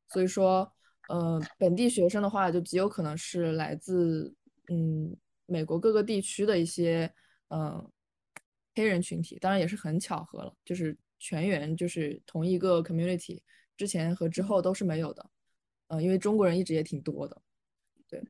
[0.09, 0.71] 所以说，
[1.09, 4.33] 呃，本地学生的话就极有可能是来自
[4.69, 7.13] 嗯美国各个地区的一些
[7.49, 7.85] 嗯
[8.75, 13.41] 黑人群体，当然也是很巧合了，就是全员就是同一个 community，
[13.77, 15.25] 之前和之后都是没有的，
[15.87, 17.41] 嗯、因为中国人一直也挺多的，
[18.09, 18.21] 对，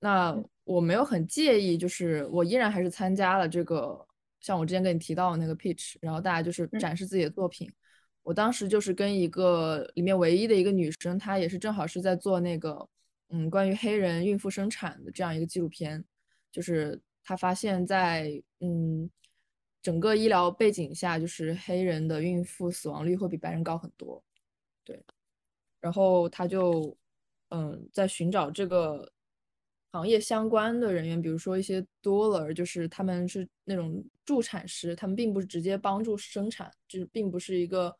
[0.00, 4.06] 那我没有很介意，就是我依然还是参加了这个，
[4.40, 6.78] 像我之前跟你提到的那个 pitch，然后大家就是嗯。
[6.78, 7.72] 展示自己的作品。
[8.22, 12.86] 我当时就是跟一个里面唯一的一个女生，她也是正好是在做那个，
[13.30, 16.04] 嗯，关于黑人孕妇生产的这样一个纪录片，
[16.52, 19.08] 就是她发现在嗯
[19.86, 24.20] 整个医疗背景下，就是黑人的孕妇死亡率会比白人高很多，
[24.82, 25.00] 对，
[25.80, 26.98] 然后他就
[27.50, 29.08] 嗯在寻找这个
[29.92, 37.96] 行业相关的人员，比如说一些 doula，就是他们是那种助产师，他们并不是直接帮助生产，就是并不是一个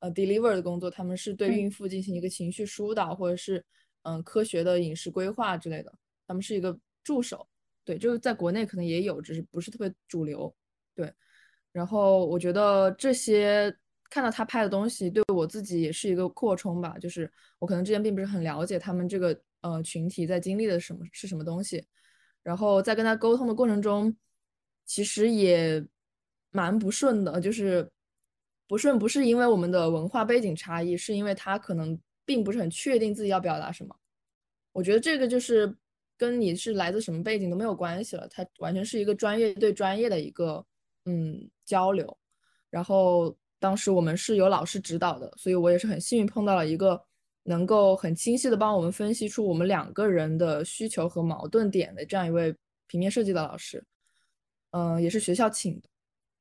[0.00, 3.64] 呃 deliver 的工作，他们是对嗯孕妇进行一个情绪疏导，或者是
[4.02, 5.90] 嗯科学的饮食规划之类的，
[6.26, 7.48] 他们是一个助手。
[7.82, 10.54] 对，就是在国内可能也有，只是不是特别主流。
[10.94, 11.10] 对，
[11.72, 13.74] 然后我觉得这些
[14.08, 16.96] 看到他拍的东西，对我自己也是一个扩充吧。
[16.98, 21.84] 就是我可能之前并不是很了解他们这个呃群体在经历的什么是什么东西，
[22.42, 24.16] 然后在跟他沟通的过程中，
[24.84, 25.84] 其实也
[26.50, 27.40] 蛮不顺的。
[27.40, 27.88] 就是
[28.66, 33.94] 不顺不是因为我们的文化背景差异，是因为他可能并不是很确定自己要表达什么。
[34.72, 35.76] 我觉得这个就是
[36.16, 40.64] 跟你是来自什么背景都没有关系了，它完全是一个专业对专业的一个
[41.04, 42.18] 嗯交流。
[42.68, 47.00] 然后当时我们是有老师指导的，所以我也是很幸运碰到了一个
[47.44, 52.54] 能够很清晰的帮我们分析出我们两个人的需求和矛盾点的这样一位
[52.86, 53.84] 平面设计的老师，
[54.72, 55.88] 嗯、也是学校请的。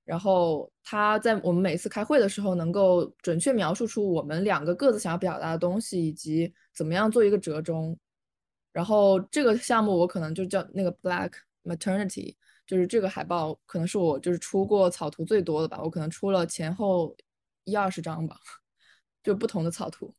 [0.06, 7.96] 然后他在我们每次开会的时候，能够准确描述出我们两个各自想要表达的东西，以及怎么样做一个折中。
[8.72, 12.36] 然后这个项目我可能就叫那个 Black Maternity，
[12.70, 17.16] 就是这个海报可能是我就是出过草图最多的吧，我可能出了前后
[17.64, 18.38] 一二十张吧，
[19.24, 20.14] 就不同的草图，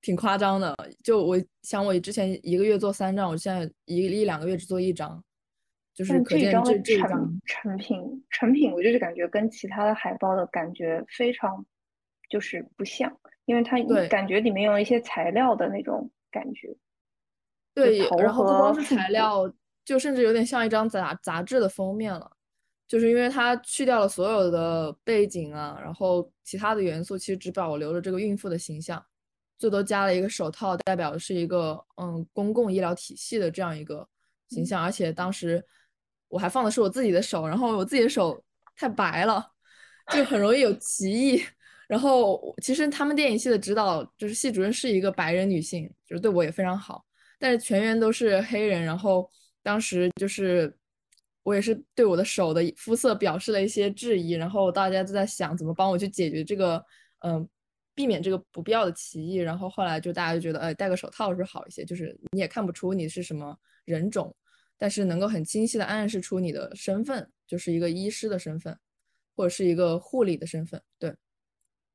[0.00, 0.76] 挺夸张的。
[1.04, 5.22] 就我想我之前一个月做三张，我现在一一两个月只做一张，
[5.94, 7.08] 就是可见这这张。
[7.08, 11.64] 成成品成品，我就是感觉跟其他的海报的感觉非常
[12.28, 16.76] 就是不像，因为它感觉里面有一些材料的那种感觉。
[17.74, 19.50] 对，然后不光是材料，
[19.84, 22.30] 就甚至有点像一张杂杂志的封面了，
[22.86, 29.04] 就是因为它去掉了所有的背景啊，然后其他的元素其实只保留了这个孕妇的形象，
[29.58, 34.06] 最多加了一个手套，代表的是一个嗯公共医疗体系的这样一个
[34.48, 35.64] 形象，而且当时
[36.28, 38.42] 我还放的是我自己的手，然后我自己的手
[38.76, 39.44] 太白了，
[40.12, 41.42] 就很容易有歧义。
[41.88, 47.04] 然后其实他们电影系的指导就是系主任是一个白人女性，就是对我也非常好。
[47.38, 49.30] 但是全员都是黑人，然后
[49.62, 50.76] 当时就是
[51.42, 56.84] 我也是对我的手的肤色表示了一些质疑，然后大家都在想怎么帮我去解决这个，
[57.20, 57.48] 嗯、
[57.94, 59.36] 避免这个不必要的歧义。
[59.36, 61.84] 然后后来就大家就觉得，哎，戴个手套是不是好一些？
[61.84, 64.34] 就是你也看不出你是什么人种，
[64.76, 68.78] 但是能够很清晰的暗示出你的身份，就是一个医师的身份，
[69.34, 70.80] 或者是一个护理的身份。
[70.98, 71.14] 对，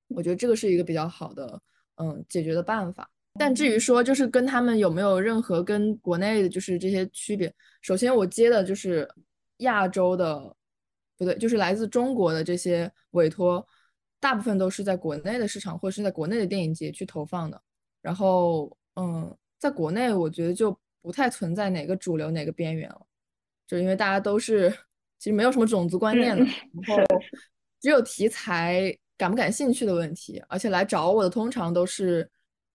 [0.07, 1.61] 我觉得这个是一个比较好的，
[1.95, 3.09] 嗯，解决的办法。
[3.39, 9.07] 但至于说就是跟他们有没有任何跟国内的就是这些区别，首先我接的就是
[9.57, 10.55] 亚洲的，
[11.17, 13.65] 不对，就是来自中国的这些委托，
[14.19, 17.61] 大部分都是在国内的市场或者是在国内的电影节去投放的。
[18.01, 23.05] 然后，嗯，在国内我觉得就不太存在哪个主流哪个边缘了，
[23.67, 24.69] 就因为大家都是
[25.19, 26.47] 其实没有什么种族观念的，嗯
[26.83, 27.03] 然后
[27.79, 32.29] 只有题材感不感兴趣的问题，而且来找我的通常都是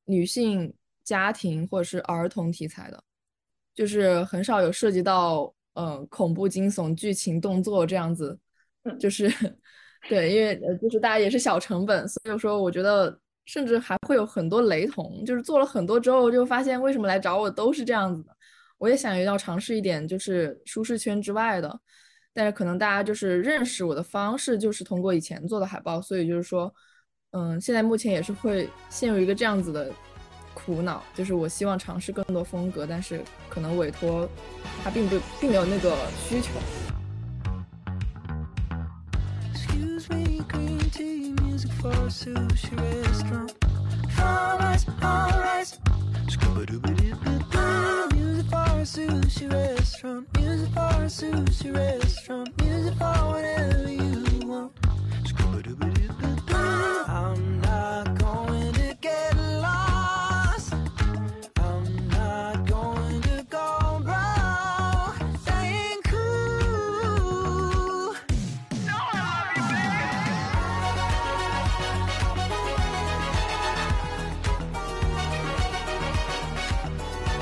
[0.04, 0.72] 女性
[1.04, 3.02] 家庭或者是儿童题材的，
[3.74, 8.38] 就是很少有涉及到呃恐怖、惊悚、剧情、动作这样子，
[8.84, 9.28] 嗯就是
[10.08, 18.36] 对，因为呃就是大家也是小成本，所以说我觉得甚至还会有很多雷同，就是做了很多之后就发现为什么来找我都是这样子的，
[18.78, 21.80] 我也想要尝试一点就是舒适圈之外的。
[22.34, 26.74] 但是可能大家就是认识我的方式就是通过以前做的海报，所以就是说，
[27.32, 29.90] 嗯，现在目前也是会陷入一个这样子的
[30.52, 34.28] 苦恼，就是我希望尝试更多风格，但是可能委托
[34.84, 35.96] 它并不并没有那个
[36.28, 36.50] 需求。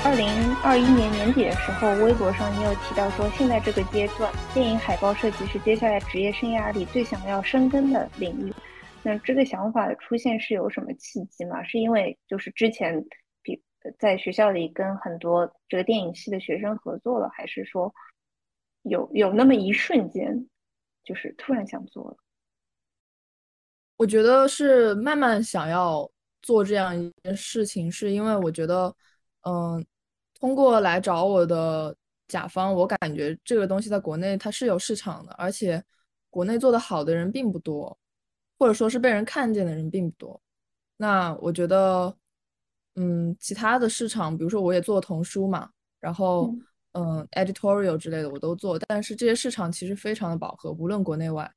[0.03, 8.50] 二零二一年年底的时候，微博上你有提到说，现在这个阶段，电影海报设计是接下来职业生涯里最想要深耕的领域。
[9.03, 11.63] 那这个想法的出现是有什么契机吗？
[11.63, 13.03] 是因为就是之前
[13.41, 13.61] 比
[13.97, 17.93] 在学校里跟很多这个电影系的学生合作了，还是说
[18.83, 20.47] 有有那么一瞬间，
[21.03, 22.17] 就是突然想做了？
[23.97, 26.09] 我觉得是慢慢想要
[26.41, 28.95] 做这样一件事情，是因为我觉得，
[29.41, 29.83] 嗯、
[30.39, 31.95] 通过来找我的
[32.27, 35.83] 甲方，我感觉这个东西在国内它是有市场的，而且
[36.31, 37.95] 国内做得好的人并不多，
[38.61, 40.39] 或者说是被人看见的人并不多。
[40.97, 42.15] 那我觉得，
[42.93, 45.67] 嗯，其他的市场，比如说我也做童书嘛，
[45.99, 46.53] 然后
[46.91, 51.51] 嗯，editorial 之类的我都做，但是这些市场其实非常的饱和，无论国内外。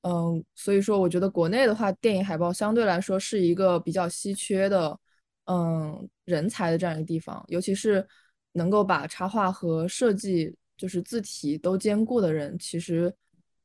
[0.00, 4.98] 嗯，所以说我觉得国内的话，电影海报相对来说是一个比较稀缺的，
[5.44, 8.08] 嗯，人才的这样一个地方，尤其是
[8.52, 13.14] 能够把插画和设计，就是字体都兼顾的人，其实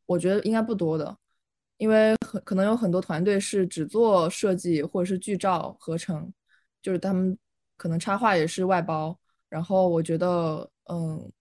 [0.05, 1.17] 我觉得应该不多的，
[1.79, 6.31] 因为很可能有很多团队是只做设计或者是剧照合成，
[6.81, 7.35] 就是他们
[7.77, 9.17] 可能插画也是外包，
[9.49, 11.31] 然后我觉得，嗯，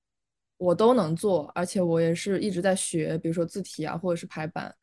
[0.57, 4.75] 我都能做，而且我也是一直在学，比如说字体啊，或者是排版。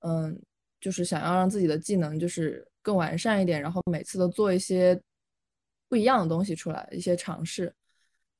[0.00, 0.38] 嗯，
[0.80, 5.00] 就是想要让自己的技能就是更完善一点，然后每次都做一些
[5.88, 7.74] 不一样的东西出来，一些尝试。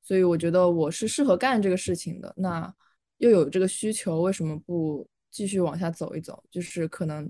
[0.03, 2.33] 所以我觉得我是适合干这个事情的。
[2.37, 2.71] 那
[3.17, 6.41] 又有这个需求，为什么不继续往下走一走？
[6.49, 7.29] 就是可能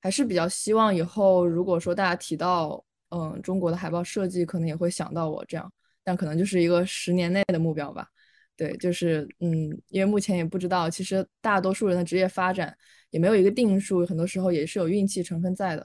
[0.00, 5.72] 还是比较希望以后，如果说大家提到嗯中国的海报设计，可能也会想到我这样，
[6.04, 8.06] 但可能就是一个十年内的目标吧。
[8.54, 12.76] 对，就是嗯，因为目前也不知道，其实大多数人的职业发展
[13.10, 15.84] 也没有一个定数，很多时候也是有运气成分在的，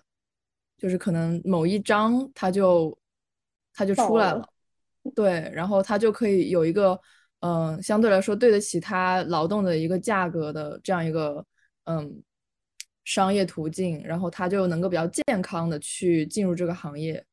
[0.78, 2.96] 就是可能某一张它就
[3.74, 4.50] 它就出来了了，
[5.16, 7.00] 对，然后它就可以有一个
[7.42, 11.46] 嗯、相对来说对得起他劳动的一个价格的这样一个
[11.86, 12.22] 嗯
[13.06, 17.26] 商业途径，然后他就能够比较健康的去进入这个行业。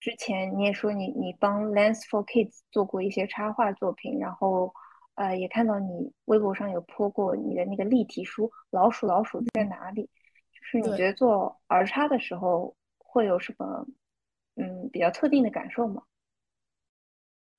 [0.00, 4.72] 之前你也说你你帮 Lens for Kids 做过一些插画作品，然后
[5.14, 13.86] 呃也看到你微博上有 po 过你的那个立体书《老鼠老鼠在哪里》，就是你觉得做儿插的时候会有什么
[14.56, 16.02] 嗯比较特定的感受吗？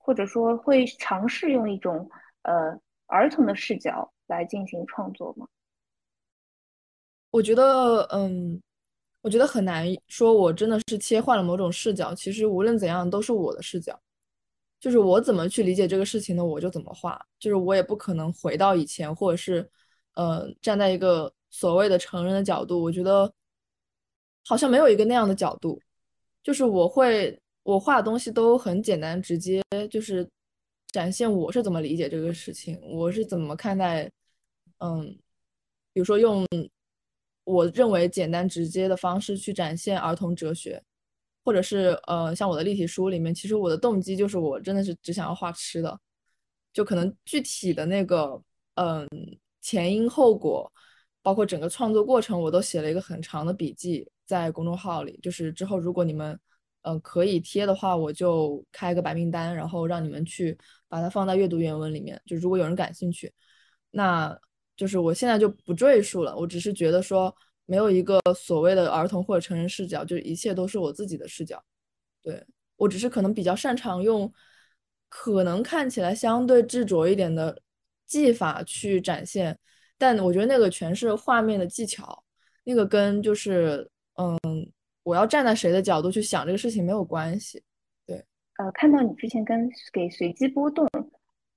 [0.08, 2.10] 或者说会尝试用一种
[2.44, 5.46] 呃儿童的视角来进行创作吗？
[7.30, 8.62] 我觉得，嗯，
[9.20, 12.16] 我觉得很难说，我真的是切换了某种视角。
[12.16, 14.00] 其实无论怎样，都是我的视角，
[14.80, 17.22] 就是我怎么去理解这个事情呢，我就怎么画。
[17.38, 19.70] 就是我也不可能回到以前，或者是，
[20.14, 23.30] 呃，站在一个所谓的成人的角度，我觉得
[24.46, 25.78] 好像没有一个那样的角度。
[26.42, 27.38] 就是我会，
[27.68, 29.62] 我画的东西都很简单直接，
[29.92, 30.26] 就是
[30.88, 34.10] 展现我是怎么理解这个事情，我是怎么看待，
[34.78, 35.06] 嗯，
[35.92, 36.46] 比如说用
[37.44, 40.82] 我认为简单直接的方式去展现儿童哲学，
[41.44, 46.00] 或者是呃，像我的立体书里面，其实我的动机就是我真的是只想要画吃的，
[46.72, 48.42] 就可能具体的那个
[48.76, 49.06] 嗯
[49.60, 50.72] 前因后果，
[51.22, 55.20] 包括整个创作过程，我都写了一个很长的笔记在公众号里。
[55.22, 56.40] 就是之后如果你们、
[56.88, 60.58] 呃可以贴的话，我就开个白名单，然后让你们去
[60.88, 62.20] 把它放在阅读原文里面。
[62.26, 63.32] 就如果有人感兴趣，
[63.92, 64.38] 那
[64.78, 66.36] 就是我现在就不赘述了。
[66.38, 67.36] 我只是觉得说
[67.66, 71.62] 没有一个所谓的儿童或者成人视角，就是一切都是我自己的视角。
[72.24, 72.46] 对，
[72.78, 74.32] 我只是可能比较擅长用
[75.10, 77.62] 可能看起来相对执着一点的
[78.06, 79.58] 技法去展现，
[79.98, 82.24] 但我觉得那个全是画面的技巧，
[82.64, 84.38] 那个跟就是嗯，
[85.08, 87.64] 我要站在谁的角度去想这个事情没有关系。
[88.06, 88.18] 对
[88.58, 90.86] 呃，看到你之前跟给随机波动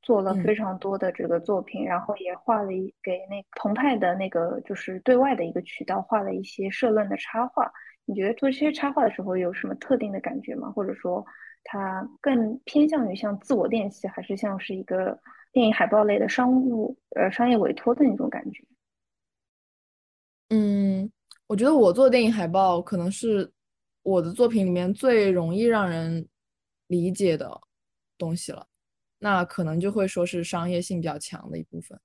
[0.02, 7.68] 做了嗯非常多的这个作品，然后也画了一给那澎湃的那个就是对外的一个渠道画了一些社论的插画。
[8.04, 10.70] 你觉得做这些插画的时候有什么特定的感觉吗？
[10.70, 11.24] 或者说
[11.64, 15.18] 它更偏向于像自我练习，还是像是一个
[15.52, 18.62] 电影海报类的商务呃商业委托的那种感觉？
[21.50, 23.50] 嗯，我觉得我做电影海报可能是
[24.02, 26.24] 我的作品里面最容易让人
[26.86, 27.60] 理解的
[28.16, 28.64] 东西了，
[29.18, 31.98] 那可能就会说是商业性比较强的一部分。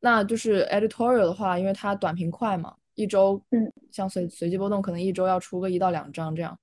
[0.00, 6.58] 那就是 editorial 的话，因为它短平快嘛，一周，嗯，像随随机波动，可能一周要出个一到两张这样，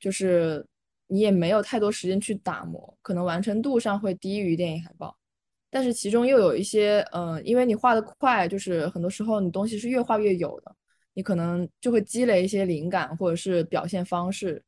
[0.00, 0.66] 就是
[1.06, 5.16] 你也没有太多时间去打磨，可能完成度上会低于电影海报。
[5.70, 10.74] 但是其中又有一些，嗯、因为你画的快，就是很多时候你东西是越画越有的，
[11.14, 14.62] 你可能就会积累一些灵感或者是表现方式。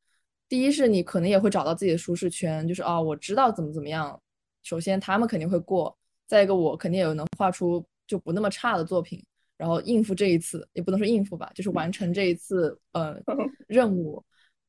[0.49, 4.21] 第一是你可能也会找到自己的舒适圈，就是哦，我知道怎么怎么样。
[4.63, 9.25] 首先他们肯定会过，再一个我肯定也能画出就不那么差的作品，
[9.57, 13.19] 然后应付这一次，也不能说应付吧，就是完成这一次呃
[13.67, 14.23] 任务。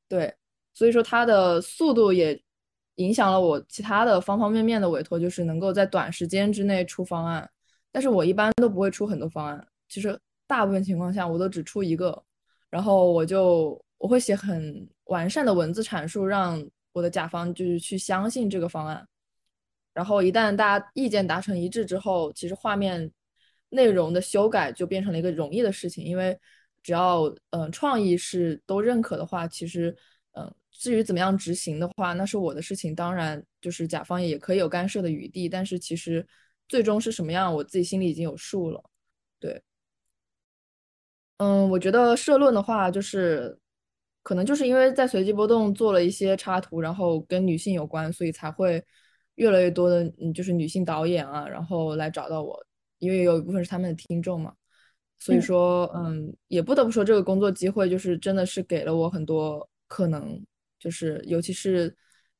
[0.07, 0.33] 对，
[0.73, 2.41] 所以说它的速度也
[2.95, 7.49] 影响了我其他的方方面面的委托，就是能够在短时间之内出方案。
[7.91, 10.17] 但是我一般都不会出很多方案，其实
[10.47, 12.23] 大部分情况下我都只出一个，
[12.69, 19.07] 然后我就我会写很完善的文字阐述，让我的甲方就是去相信这个方案。
[19.93, 23.09] 然后一旦大家意见达成一致之后，其实画面
[23.69, 26.37] 内容的修改就变成了一个容易的事情，因为
[26.83, 29.95] 只要嗯、呃创意是都认可的话，其实
[30.33, 36.25] 嗯、至于怎么样执行的话，那是我的事情，当然就是甲方也可以有干涉的余地，但是其实
[36.67, 38.83] 最终是什么样，我自己心里已经有数了。
[39.39, 39.61] 对，
[41.37, 43.57] 嗯，我觉得社论的话，就是
[44.23, 48.83] 可能就是因为在随机波动做了一些插图，然后跟女性有关，所以才会
[49.35, 52.57] 越来越多的嗯，就是女性导演啊，然后来找到我，
[52.99, 54.53] 因为有一部分是他们的听众嘛，
[55.19, 60.41] 所以嗯说嗯，也不得不说这个工作机会就是真的是给了我很多可能，
[60.79, 61.93] 就是尤其是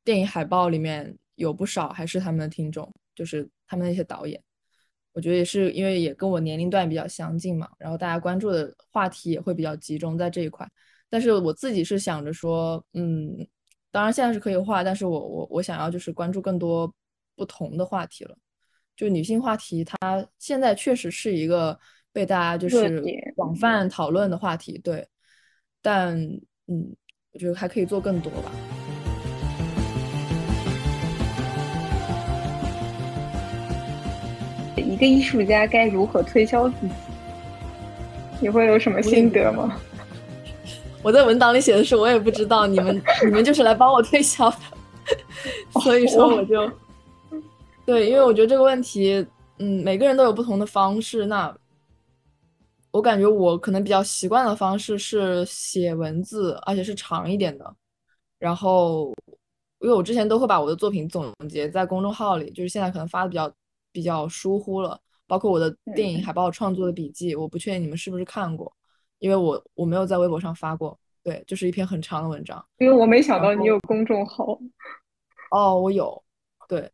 [0.06, 4.42] 电影海报里面有不少还是他们的听众，就是他们那些导演。
[5.16, 10.70] 我觉得也是因为也跟我年龄段比较相近嘛，然后大家关注的话题也会比较集中在这一块。
[11.10, 13.36] 但是我自己是想着说，嗯，
[13.92, 16.94] 当然现在是可以画，但是我我我想要就是关注更多
[17.34, 18.36] 不同的话题了。
[18.94, 21.80] 就女性话题，它现在确实是一个
[22.12, 23.02] 被大家就是
[23.38, 25.08] 广泛讨论的话题，对。
[25.82, 26.18] 但
[26.68, 26.94] 嗯，
[27.32, 28.75] 我觉得还可以做更多吧。
[34.76, 36.94] 一个艺术家该如何推销自己？
[38.42, 39.80] 你会有什么心得吗？
[41.02, 44.58] 我在文档里写的是我也不知道，你们 你们就是来帮我推销的，
[45.82, 46.70] 所以说我就
[47.86, 49.26] 对，因为我觉得这个问题，
[49.60, 51.26] 嗯，每个人都有不同的方式。
[51.28, 51.56] 那
[52.92, 57.76] 我感觉我可能比较习惯的方式是写文字，而且是长一点的。
[58.40, 59.14] 然后，
[59.80, 63.52] 因为我之前都会把我的作品总结在公众号里，就是现在可能发的比较
[63.96, 68.70] 比较疏忽了，包括我的电影海报创作的笔记，我不确定你们是不是看过。
[69.20, 72.64] 因为我我没有在微博上发过，对，就是一篇很长的文章。
[72.80, 74.60] 因为我没想到你有公众号。
[75.52, 76.22] 哦，我有，
[76.68, 76.92] 对，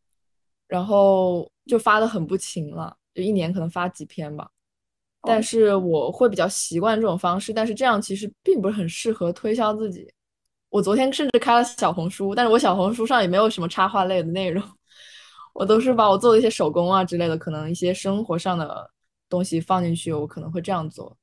[0.68, 4.48] 然后就发的很不勤了，就一年可能发几篇吧。
[5.24, 10.08] 但是我会比较习惯这种方式，但是这样其实并不是很适合推销自己。
[10.70, 14.64] 我昨天甚至开了小红书，但是我小红书上也没有什么插画类的内容，
[15.54, 18.90] 我都是把我做的一些手工啊之类的，可能一些生活上的
[19.30, 21.16] 东西放进去，我可能会这样做。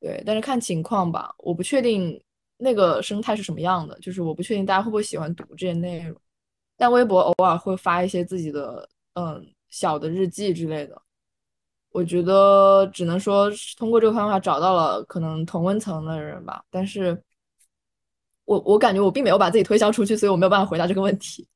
[0.00, 2.20] 对，但是看情况吧，我不确定
[2.56, 6.18] 那个生态是什么样的，就是我不确定大家会不会喜欢读这些内容。
[6.76, 11.02] 但微博偶尔会发一些自己的嗯小的日记之类的，
[11.90, 16.64] 我觉得只能说通过这个方法找到了可能同温层的人吧。
[16.70, 17.22] 但是
[18.46, 21.46] 我我感觉我并没有把自己推销出去，所以我没有办法回答这个问题。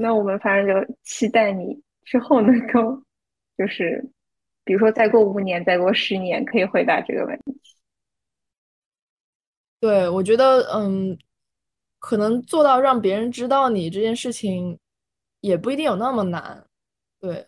[0.00, 3.02] 那我们反正就期待你之后能够，
[3.56, 4.04] 就是
[4.64, 7.60] 比如说再过五年、再过十年，可以回答这个问题。
[9.80, 11.16] 对，我觉得，嗯，
[11.98, 14.78] 可能做到让别人知道你这件事情，
[15.40, 16.66] 也不一定有那么难，
[17.20, 17.46] 对。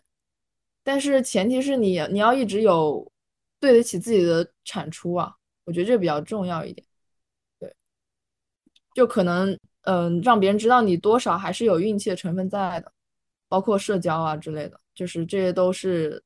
[0.83, 3.11] 但是前提是你你要一直有
[3.59, 6.87] 对得起自己的产出啊，我觉得这比较重要一点。
[7.59, 7.75] 对，
[8.95, 12.91] 就可能，嗯，让别人知道你多少还是有运气的成分在的，
[13.47, 16.23] 包括社交啊之类的，就是这些都是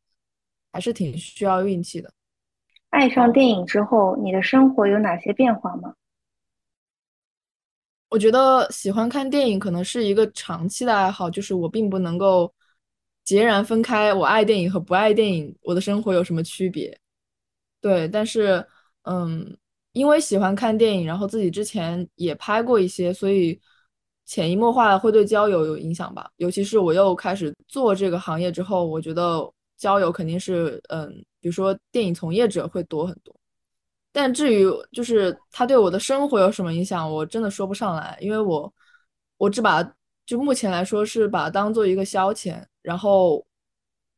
[0.72, 2.12] 还是挺需要运气的。
[2.90, 5.94] 爱上电影之后，你的生活有哪些变化吗？
[8.10, 12.54] 我觉得喜欢看电影可能是一个长期的爱好，就是我并不能够
[13.26, 16.98] 截然分开，我爱电影和不爱电影，我的生活有什么区别？
[17.82, 18.66] 对，但是
[19.04, 19.58] 嗯，
[19.96, 23.58] 因为喜欢看电影，然后自己之前也拍过一些，所以
[24.26, 26.30] 潜移默化的会对交友有影响吧。
[26.36, 33.34] 尤其是我又开始做这个行业之后，我觉得交友肯定是嗯，比如说电影从业者会多很多。
[34.12, 38.74] 但至于就是他对我的生活有什么影响，我真的说不上来，因为我
[39.38, 39.82] 我只把
[40.26, 43.46] 就目前来说是把它当做一个消遣，然后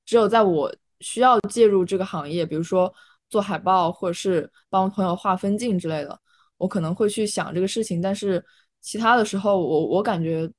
[0.05, 2.91] 只有在我需要介入这个行业，比如说
[3.29, 6.19] 做海报或者是帮朋友画分镜之类的，
[6.57, 8.43] 我可能会去想这个事情，但是
[8.81, 10.49] 其他的时候，我我感觉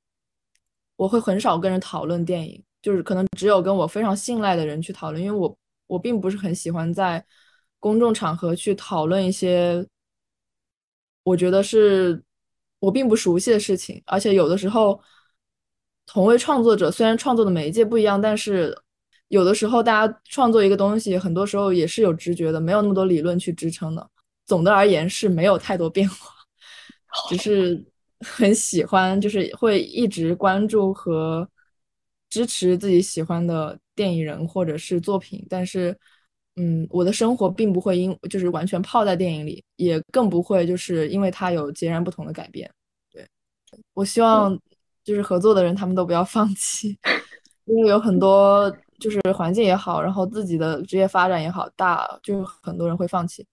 [0.97, 7.25] 我会很少跟人讨论电影，就是可能只有跟我非常信赖的人去讨论，因为我我并不是很喜欢在
[7.79, 9.87] 公众场合去讨论一些
[11.23, 12.23] 我觉得是
[12.81, 15.01] 我并不熟悉的事情，而且有的时候
[16.07, 18.77] 同为创作者，虽然创作的媒介不一样，但是
[19.29, 24.11] 有的时候大家创作一个东西，很多时候也是有直觉的，没有那么多理论去支撑的。
[24.47, 26.31] 总的而言是没有太多变化，
[27.29, 27.85] 只是
[28.20, 31.47] 很喜欢，就是会一直关注和
[32.31, 35.95] 支持自己喜欢的电影人或者是作品，但是，
[36.57, 42.70] 嗯，我的生活并不会因就是完全泡在电影里，也更不会就是因为它有截然不同的改变。
[43.12, 43.29] 对，
[43.93, 44.59] 我希望
[45.05, 46.99] 就是合作的人他们都不要放弃，
[47.66, 53.47] 因为有很多就是环境也好，然后自己的职业发展也好，大就是很多人会放弃。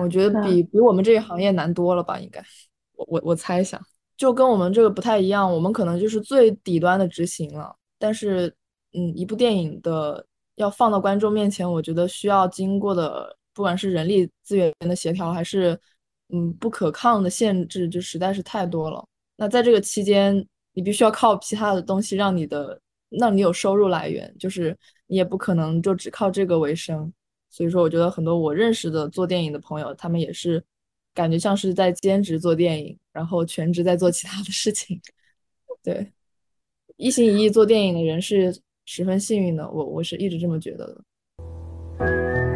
[0.00, 2.18] 我觉得比比我们这一行业难多了吧？
[2.18, 2.40] 应该，
[2.94, 3.80] 我我我猜想，
[4.16, 7.74] 就跟我们这个不太一样，我们可能就是最底端的执行了。
[7.98, 8.46] 但是，
[8.92, 10.24] 嗯，一部电影的
[10.54, 15.76] 要放到观众面前，我觉得需要经过的，不管是人力资源的协调，还是
[16.28, 19.04] 嗯不可抗的限制，就实在是太多了。
[19.36, 22.80] 那在这个期间，你必须要靠其他的东西让你的
[23.10, 27.12] 那你有收入来源，就是你也不可能就只靠这个为生。
[27.50, 30.62] 所以说，我觉得很多我认识的做电影的朋友，他们也是
[31.12, 35.00] 感觉像是在兼职做电影，然后全职在做其他的事情。
[35.82, 36.12] 对，
[36.96, 42.49] 一心一意做电影的人是十分幸运的，我我是一直这么觉得的。